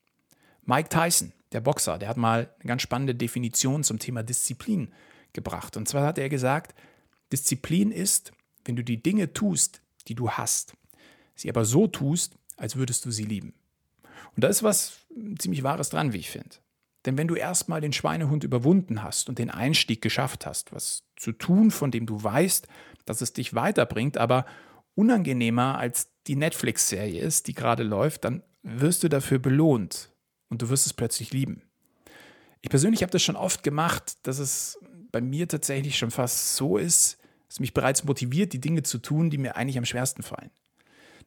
Mike 0.66 0.90
Tyson, 0.90 1.32
der 1.54 1.62
Boxer, 1.62 1.98
der 1.98 2.10
hat 2.10 2.18
mal 2.18 2.50
eine 2.60 2.68
ganz 2.68 2.82
spannende 2.82 3.16
Definition 3.16 3.84
zum 3.84 4.00
Thema 4.00 4.24
Disziplin 4.24 4.92
gebracht. 5.34 5.78
Und 5.78 5.88
zwar 5.88 6.06
hat 6.06 6.18
er 6.18 6.30
gesagt, 6.30 6.76
Disziplin 7.32 7.92
ist, 7.92 8.32
wenn 8.66 8.76
du 8.76 8.84
die 8.84 9.02
Dinge 9.02 9.34
tust, 9.34 9.82
die 10.08 10.16
du 10.16 10.32
hast, 10.32 10.74
sie 11.36 11.50
aber 11.50 11.66
so 11.66 11.88
tust, 11.88 12.36
als 12.58 12.76
würdest 12.76 13.06
du 13.06 13.12
sie 13.12 13.26
lieben. 13.26 13.54
Und 14.36 14.44
da 14.44 14.48
ist 14.48 14.64
was 14.64 15.00
ziemlich 15.38 15.64
Wahres 15.64 15.90
dran, 15.90 16.14
wie 16.14 16.18
ich 16.18 16.30
finde. 16.30 16.58
Denn 17.06 17.18
wenn 17.18 17.28
du 17.28 17.36
erstmal 17.36 17.82
den 17.82 17.94
Schweinehund 17.94 18.44
überwunden 18.44 19.04
hast 19.04 19.30
und 19.30 19.38
den 19.38 19.50
Einstieg 19.50 20.02
geschafft 20.02 20.46
hast, 20.46 20.74
was 20.74 21.04
zu 21.18 21.34
tun, 21.34 21.72
von 21.72 21.92
dem 21.92 22.06
du 22.06 22.24
weißt, 22.24 22.68
dass 23.06 23.22
es 23.22 23.34
dich 23.34 23.54
weiterbringt, 23.54 24.18
aber 24.18 24.46
unangenehmer 24.96 25.78
als 25.78 26.10
die 26.28 26.36
Netflix-Serie 26.36 27.22
ist, 27.22 27.48
die 27.48 27.54
gerade 27.54 27.84
läuft, 27.84 28.24
dann 28.24 28.44
wirst 28.62 29.04
du 29.04 29.10
dafür 29.10 29.40
belohnt 29.40 30.13
und 30.54 30.62
du 30.62 30.70
wirst 30.70 30.86
es 30.86 30.94
plötzlich 30.94 31.34
lieben. 31.34 31.64
Ich 32.62 32.70
persönlich 32.70 33.02
habe 33.02 33.12
das 33.12 33.24
schon 33.24 33.36
oft 33.36 33.64
gemacht, 33.64 34.18
dass 34.24 34.38
es 34.38 34.80
bei 35.12 35.20
mir 35.20 35.48
tatsächlich 35.48 35.98
schon 35.98 36.12
fast 36.12 36.56
so 36.56 36.78
ist, 36.78 37.18
dass 37.50 37.60
mich 37.60 37.74
bereits 37.74 38.04
motiviert, 38.04 38.54
die 38.54 38.62
Dinge 38.62 38.84
zu 38.84 39.00
tun, 39.00 39.32
die 39.32 39.40
mir 39.40 39.56
eigentlich 39.56 39.80
am 39.80 39.86
schwersten 39.86 40.22
fallen. 40.22 40.52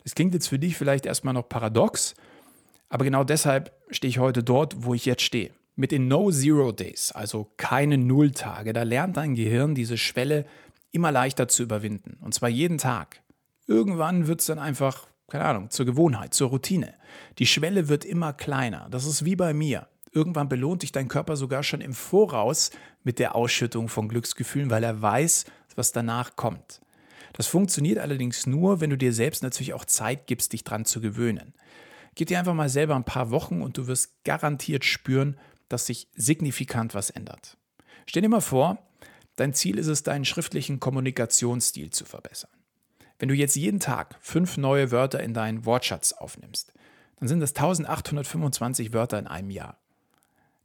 Das 0.05 0.15
klingt 0.15 0.33
jetzt 0.33 0.47
für 0.47 0.61
dich 0.61 0.77
vielleicht 0.77 1.05
erstmal 1.05 1.35
noch 1.35 1.49
paradox, 1.49 2.15
aber 2.89 3.05
genau 3.05 3.25
deshalb 3.25 3.77
stehe 3.91 4.09
ich 4.09 4.19
heute 4.21 4.45
dort, 4.45 4.85
wo 4.85 4.95
ich 4.95 5.05
jetzt 5.05 5.23
stehe. 5.23 5.51
Mit 5.75 5.91
den 5.91 6.07
No-Zero 6.07 6.71
Days, 6.71 7.11
also 7.11 7.51
keine 7.57 7.99
Nulltage, 7.99 8.73
da 8.73 8.85
lernt 8.85 9.17
dein 9.17 9.35
Gehirn 9.35 9.75
diese 9.75 9.99
Schwelle 9.99 10.47
immer 10.93 11.11
leichter 11.11 11.49
zu 11.49 11.65
überwinden. 11.65 12.19
Und 12.23 12.33
zwar 12.33 12.49
jeden 12.49 12.79
Tag. 12.79 13.21
Irgendwann 13.67 14.29
wird 14.29 14.41
es 14.41 14.47
dann 14.47 14.61
einfach, 14.61 15.09
keine 15.29 15.45
Ahnung, 15.45 15.71
zur 15.71 15.87
Gewohnheit, 15.87 16.35
zur 16.35 16.51
Routine. 16.51 16.95
Die 17.39 17.47
Schwelle 17.47 17.89
wird 17.89 18.05
immer 18.05 18.33
kleiner. 18.33 18.89
Das 18.91 19.07
ist 19.07 19.25
wie 19.25 19.37
bei 19.37 19.53
mir. 19.55 19.89
Irgendwann 20.13 20.49
belohnt 20.49 20.83
dich 20.83 20.93
dein 20.93 21.09
Körper 21.09 21.37
sogar 21.37 21.63
schon 21.63 21.81
im 21.81 21.93
Voraus 21.93 22.71
mit 23.05 23.19
der 23.19 23.35
Ausschüttung 23.35 23.89
von 23.89 24.09
Glücksgefühlen, 24.09 24.71
weil 24.71 24.85
er 24.85 25.03
weiß, 25.03 25.45
was 25.75 25.93
danach 25.93 26.37
kommt. 26.37 26.81
Das 27.35 27.47
funktioniert 27.47 27.99
allerdings 27.99 28.47
nur, 28.47 28.81
wenn 28.81 28.91
du 28.91 28.97
dir 28.97 29.13
selbst 29.13 29.43
natürlich 29.43 29.75
auch 29.75 29.85
Zeit 29.85 30.27
gibst, 30.27 30.53
dich 30.53 30.65
dran 30.65 30.87
zu 30.87 31.01
gewöhnen. 31.01 31.53
Gib 32.15 32.29
dir 32.29 32.39
einfach 32.39 32.55
mal 32.55 32.71
selber 32.71 32.97
ein 32.97 33.05
paar 33.05 33.31
Wochen 33.31 33.61
und 33.61 33.77
du 33.77 33.87
wirst 33.89 34.25
garantiert 34.25 34.87
spüren, 34.87 35.39
dass 35.69 35.87
sich 35.87 36.09
signifikant 36.15 36.95
was 36.95 37.11
ändert. 37.11 37.59
Stell 38.07 38.23
dir 38.23 38.29
mal 38.29 38.41
vor, 38.41 38.87
Dein 39.37 39.53
Ziel 39.53 39.79
ist 39.79 39.87
es, 39.87 40.03
deinen 40.03 40.25
schriftlichen 40.25 40.81
Kommunikationsstil 40.81 41.91
zu 41.91 42.07
verbessern. 42.07 42.51
Wenn 43.19 43.29
du 43.29 43.35
jetzt 43.35 43.57
jeden 43.57 43.81
Tag 43.81 44.17
fünf 44.21 44.57
neue 44.57 44.91
Wörter 44.91 45.23
in 45.23 45.35
deinen 45.35 45.65
Wortschatz 45.65 46.13
aufnimmst, 46.13 46.73
dann 47.19 47.29
sind 47.29 47.41
das 47.41 47.51
1825 47.51 48.93
Wörter 48.93 49.19
in 49.19 49.27
einem 49.27 49.51
Jahr. 49.51 49.79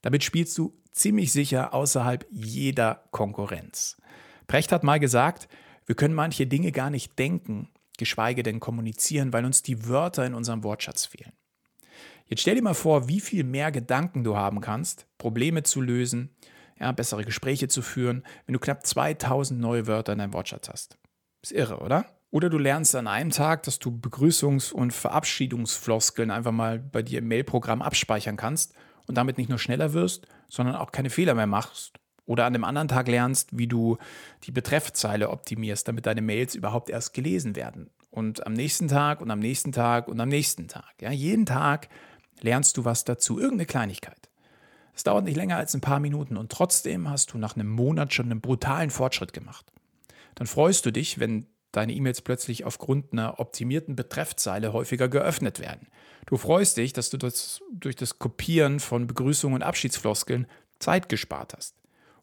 Damit 0.02 0.24
spielst 0.24 0.58
du 0.58 0.74
ziemlich 0.92 1.32
sicher 1.32 1.74
außerhalb 1.74 2.26
jeder 2.30 3.04
Konkurrenz. 3.12 3.98
Precht 4.48 4.72
hat 4.72 4.84
mal 4.84 5.00
gesagt, 5.00 5.48
wir 5.86 5.96
können 5.96 6.14
manche 6.14 6.48
Dinge 6.48 6.72
gar 6.72 6.90
nicht 6.90 7.18
denken, 7.18 7.70
geschweige 7.98 8.44
denn 8.44 8.60
kommunizieren, 8.60 9.32
weil 9.32 9.46
uns 9.46 9.62
die 9.62 9.88
Wörter 9.88 10.26
in 10.26 10.34
unserem 10.34 10.64
Wortschatz 10.64 11.06
fehlen. 11.06 11.32
Jetzt 12.28 12.42
stell 12.42 12.56
dir 12.56 12.62
mal 12.62 12.74
vor, 12.74 13.08
wie 13.08 13.20
viel 13.20 13.44
mehr 13.44 13.72
Gedanken 13.72 14.24
du 14.24 14.38
haben 14.38 14.62
kannst, 14.62 15.06
Probleme 15.18 15.64
zu 15.64 15.82
lösen, 15.82 16.36
ja, 16.80 16.92
bessere 16.92 17.26
Gespräche 17.26 17.68
zu 17.68 17.82
führen, 17.82 18.24
wenn 18.46 18.54
du 18.54 18.60
knapp 18.60 18.86
2000 18.86 19.60
neue 19.60 19.88
Wörter 19.88 20.14
in 20.14 20.20
deinem 20.20 20.34
Wortschatz 20.34 20.70
hast. 20.70 20.98
Ist 21.42 21.52
irre, 21.52 21.80
oder? 21.80 22.06
Oder 22.32 22.50
du 22.50 22.58
lernst 22.58 22.96
an 22.96 23.08
einem 23.08 23.30
Tag, 23.30 23.64
dass 23.64 23.78
du 23.78 23.90
Begrüßungs- 23.90 24.72
und 24.72 24.94
Verabschiedungsfloskeln 24.94 26.32
einfach 26.32 26.54
mal 26.54 26.80
bei 26.80 27.04
dir 27.04 27.20
im 27.20 27.28
Mailprogramm 27.28 27.82
abspeichern 27.82 28.38
kannst 28.38 28.74
und 29.06 29.16
damit 29.16 29.38
nicht 29.38 29.50
nur 29.50 29.60
schneller 29.60 29.92
wirst, 29.92 30.28
sondern 30.48 30.76
auch 30.76 30.94
keine 30.94 31.10
Fehler 31.10 31.36
mehr 31.36 31.48
machst. 31.48 32.00
Oder 32.26 32.46
an 32.46 32.54
dem 32.54 32.64
anderen 32.64 32.88
Tag 32.88 33.10
lernst, 33.10 33.58
wie 33.58 33.68
du 33.68 33.98
die 34.44 34.52
Betreffzeile 34.52 35.30
optimierst, 35.30 35.86
damit 35.88 36.06
deine 36.06 36.22
Mails 36.22 36.56
überhaupt 36.56 36.90
erst 36.90 37.14
gelesen 37.14 37.58
werden. 37.58 37.90
Und 38.10 38.46
am 38.46 38.54
nächsten 38.54 38.88
Tag 38.88 39.20
und 39.20 39.30
am 39.30 39.40
nächsten 39.40 39.74
Tag 39.74 40.08
und 40.08 40.20
am 40.22 40.30
nächsten 40.30 40.70
Tag. 40.70 40.94
Ja, 41.02 41.12
jeden 41.12 41.46
Tag 41.46 41.90
lernst 42.40 42.78
du 42.78 42.86
was 42.86 43.04
dazu, 43.04 43.38
irgendeine 43.40 43.66
Kleinigkeit. 43.66 44.30
Es 44.94 45.04
dauert 45.04 45.26
nicht 45.26 45.36
länger 45.36 45.58
als 45.58 45.74
ein 45.74 45.82
paar 45.82 46.00
Minuten 46.00 46.38
und 46.38 46.52
trotzdem 46.52 47.10
hast 47.10 47.34
du 47.34 47.38
nach 47.38 47.56
einem 47.56 47.70
Monat 47.70 48.14
schon 48.14 48.28
einen 48.28 48.42
brutalen 48.42 48.90
Fortschritt 48.90 49.34
gemacht. 49.34 49.66
Dann 50.36 50.48
freust 50.48 50.86
du 50.86 50.92
dich, 50.92 51.20
wenn 51.20 51.48
deine 51.72 51.94
E-Mails 51.94 52.22
plötzlich 52.22 52.66
aufgrund 52.66 53.14
einer 53.14 53.40
optimierten 53.40 53.96
Betreffzeile 53.96 54.74
häufiger 54.74 55.08
geöffnet 55.08 55.60
werden. 55.60 55.88
Du 56.26 56.38
freust 56.38 56.78
dich, 56.78 56.94
dass 56.94 57.10
du 57.10 57.18
das 57.18 57.62
durch 57.72 57.96
das 57.96 58.20
Kopieren 58.20 58.80
von 58.80 59.08
Begrüßungen 59.08 59.56
und 59.56 59.64
Abschiedsfloskeln 59.64 60.48
Zeit 60.80 61.10
gespart 61.10 61.54
hast. 61.56 61.76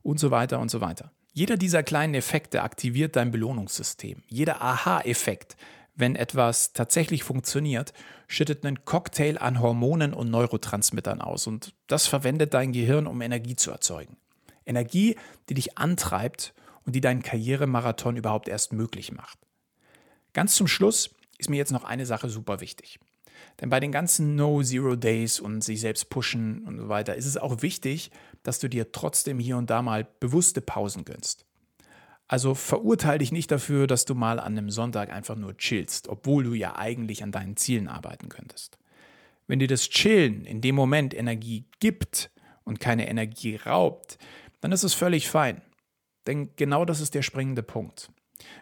Und 0.03 0.21
so 0.21 0.31
weiter 0.31 0.61
und 0.61 0.71
so 0.71 0.81
weiter. 0.81 1.13
Jeder 1.33 1.57
dieser 1.57 1.83
kleinen 1.83 2.15
Effekte 2.15 2.63
aktiviert 2.63 3.17
dein 3.17 3.31
Belohnungssystem. 3.31 4.23
Jeder 4.29 4.63
Aha-Effekt, 4.63 5.57
wenn 5.95 6.17
etwas 6.17 6.73
tatsächlich 6.73 7.25
funktioniert, 7.25 7.93
schüttet 8.27 8.65
einen 8.65 8.85
Cocktail 8.85 9.37
an 9.39 9.61
Hormonen 9.61 10.15
und 10.15 10.31
Neurotransmittern 10.31 11.21
aus. 11.21 11.47
Und 11.47 11.75
das 11.87 12.07
verwendet 12.07 12.55
dein 12.55 12.73
Gehirn, 12.73 13.07
um 13.07 13.21
Energie 13.21 13.57
zu 13.57 13.71
erzeugen. 13.71 14.17
Energie, 14.65 15.17
die 15.49 15.55
dich 15.55 15.79
antreibt 15.79 16.55
und 16.89 16.95
die 16.95 17.03
deinen 17.03 17.23
Karrieremarathon 17.23 18.17
überhaupt 18.17 18.49
erst 18.49 18.73
möglich 18.73 19.13
macht. 19.13 19.39
Ganz 20.33 20.55
zum 20.55 20.67
Schluss 20.67 21.15
ist 21.37 21.51
mir 21.51 21.59
jetzt 21.59 21.71
noch 21.71 21.85
eine 21.85 22.07
Sache 22.07 22.31
super 22.31 22.63
wichtig. 22.63 22.99
Denn 23.61 23.69
bei 23.69 23.79
den 23.79 23.93
ganzen 23.93 24.37
No-Zero-Days 24.37 25.39
und 25.39 25.63
sich 25.63 25.83
selbst 25.83 26.09
pushen 26.09 26.65
und 26.65 26.79
so 26.79 26.89
weiter 26.89 27.15
ist 27.15 27.27
es 27.27 27.37
auch 27.37 27.61
wichtig, 27.61 28.11
dass 28.43 28.59
du 28.59 28.69
dir 28.69 28.91
trotzdem 28.91 29.39
hier 29.39 29.59
und 29.59 29.69
da 29.69 29.83
mal 29.83 30.09
bewusste 30.19 30.63
Pausen 30.63 31.05
gönnst. 31.05 31.45
Also 32.27 32.55
verurteile 32.55 33.19
dich 33.19 33.33
nicht 33.33 33.51
dafür, 33.51 33.87
dass 33.87 34.07
du 34.07 34.15
mal 34.15 34.41
an 34.41 34.57
einem 34.57 34.71
Sonntag 34.71 35.13
einfach 35.13 35.37
nur 35.37 35.59
chillst, 35.59 36.09
obwohl 36.09 36.43
du 36.43 36.55
ja 36.55 36.77
eigentlich 36.77 37.23
an 37.23 37.33
deinen 37.33 37.59
Zielen 37.59 37.87
arbeiten 37.87 38.31
könntest. 38.31 38.79
Wenn 39.47 39.59
dir 39.59 39.69
das 39.69 39.91
Chillen 39.91 40.47
in 40.47 40.63
dem 40.63 40.75
Moment 40.75 41.13
Energie 41.13 41.67
gibt 41.81 42.31
und 42.65 42.81
keine 42.81 43.11
Energie 43.11 43.57
raubt, 43.57 44.17
dann 44.63 44.73
ist 44.73 44.85
es 44.85 44.95
völlig 44.95 45.29
fein. 45.29 45.61
Denn 46.29 46.51
genau 46.57 46.85
das 46.85 47.01
ist 47.01 47.15
der 47.15 47.23
springende 47.23 47.63
Punkt. 47.63 48.11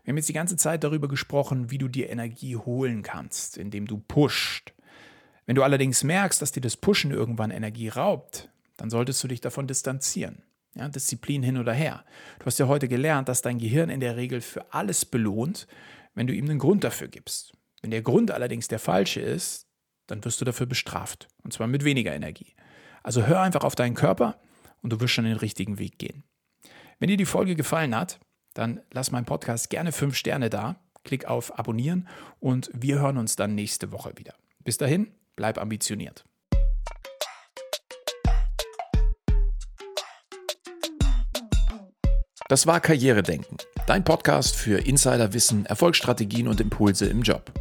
Wir 0.04 0.12
haben 0.12 0.16
jetzt 0.16 0.28
die 0.28 0.34
ganze 0.34 0.56
Zeit 0.56 0.84
darüber 0.84 1.08
gesprochen, 1.08 1.70
wie 1.70 1.78
du 1.78 1.88
dir 1.88 2.08
Energie 2.08 2.56
holen 2.56 3.02
kannst, 3.02 3.58
indem 3.58 3.86
du 3.86 3.98
pusht. 3.98 4.72
Wenn 5.46 5.56
du 5.56 5.64
allerdings 5.64 6.04
merkst, 6.04 6.40
dass 6.40 6.52
dir 6.52 6.60
das 6.60 6.76
Pushen 6.76 7.10
irgendwann 7.10 7.50
Energie 7.50 7.88
raubt, 7.88 8.48
dann 8.76 8.88
solltest 8.88 9.22
du 9.22 9.28
dich 9.28 9.40
davon 9.40 9.66
distanzieren. 9.66 10.42
Ja, 10.74 10.88
Disziplin 10.88 11.42
hin 11.42 11.56
oder 11.56 11.72
her. 11.72 12.04
Du 12.38 12.46
hast 12.46 12.58
ja 12.58 12.68
heute 12.68 12.86
gelernt, 12.86 13.28
dass 13.28 13.42
dein 13.42 13.58
Gehirn 13.58 13.90
in 13.90 14.00
der 14.00 14.16
Regel 14.16 14.42
für 14.42 14.72
alles 14.72 15.04
belohnt, 15.04 15.66
wenn 16.14 16.28
du 16.28 16.34
ihm 16.34 16.44
einen 16.44 16.60
Grund 16.60 16.84
dafür 16.84 17.08
gibst. 17.08 17.52
Wenn 17.82 17.90
der 17.90 18.02
Grund 18.02 18.30
allerdings 18.30 18.68
der 18.68 18.78
falsche 18.78 19.20
ist, 19.20 19.66
dann 20.06 20.24
wirst 20.24 20.40
du 20.40 20.44
dafür 20.44 20.66
bestraft. 20.66 21.26
Und 21.42 21.52
zwar 21.52 21.66
mit 21.66 21.82
weniger 21.82 22.14
Energie. 22.14 22.54
Also 23.02 23.26
hör 23.26 23.40
einfach 23.40 23.64
auf 23.64 23.74
deinen 23.74 23.94
Körper 23.94 24.38
und 24.82 24.92
du 24.92 25.00
wirst 25.00 25.14
schon 25.14 25.24
den 25.24 25.36
richtigen 25.36 25.78
Weg 25.78 25.98
gehen. 25.98 26.22
Wenn 26.98 27.08
dir 27.08 27.18
die 27.18 27.26
Folge 27.26 27.56
gefallen 27.56 27.94
hat, 27.94 28.18
dann 28.54 28.80
lass 28.90 29.10
meinem 29.10 29.26
Podcast 29.26 29.68
gerne 29.68 29.92
fünf 29.92 30.16
Sterne 30.16 30.48
da. 30.48 30.76
Klick 31.04 31.26
auf 31.26 31.58
Abonnieren 31.58 32.08
und 32.40 32.70
wir 32.72 33.00
hören 33.00 33.18
uns 33.18 33.36
dann 33.36 33.54
nächste 33.54 33.92
Woche 33.92 34.12
wieder. 34.16 34.34
Bis 34.64 34.78
dahin, 34.78 35.12
bleib 35.36 35.58
ambitioniert. 35.58 36.24
Das 42.48 42.66
war 42.66 42.80
Karrieredenken, 42.80 43.58
dein 43.86 44.04
Podcast 44.04 44.56
für 44.56 44.78
Insiderwissen, 44.78 45.66
Erfolgsstrategien 45.66 46.48
und 46.48 46.60
Impulse 46.60 47.06
im 47.06 47.22
Job. 47.22 47.52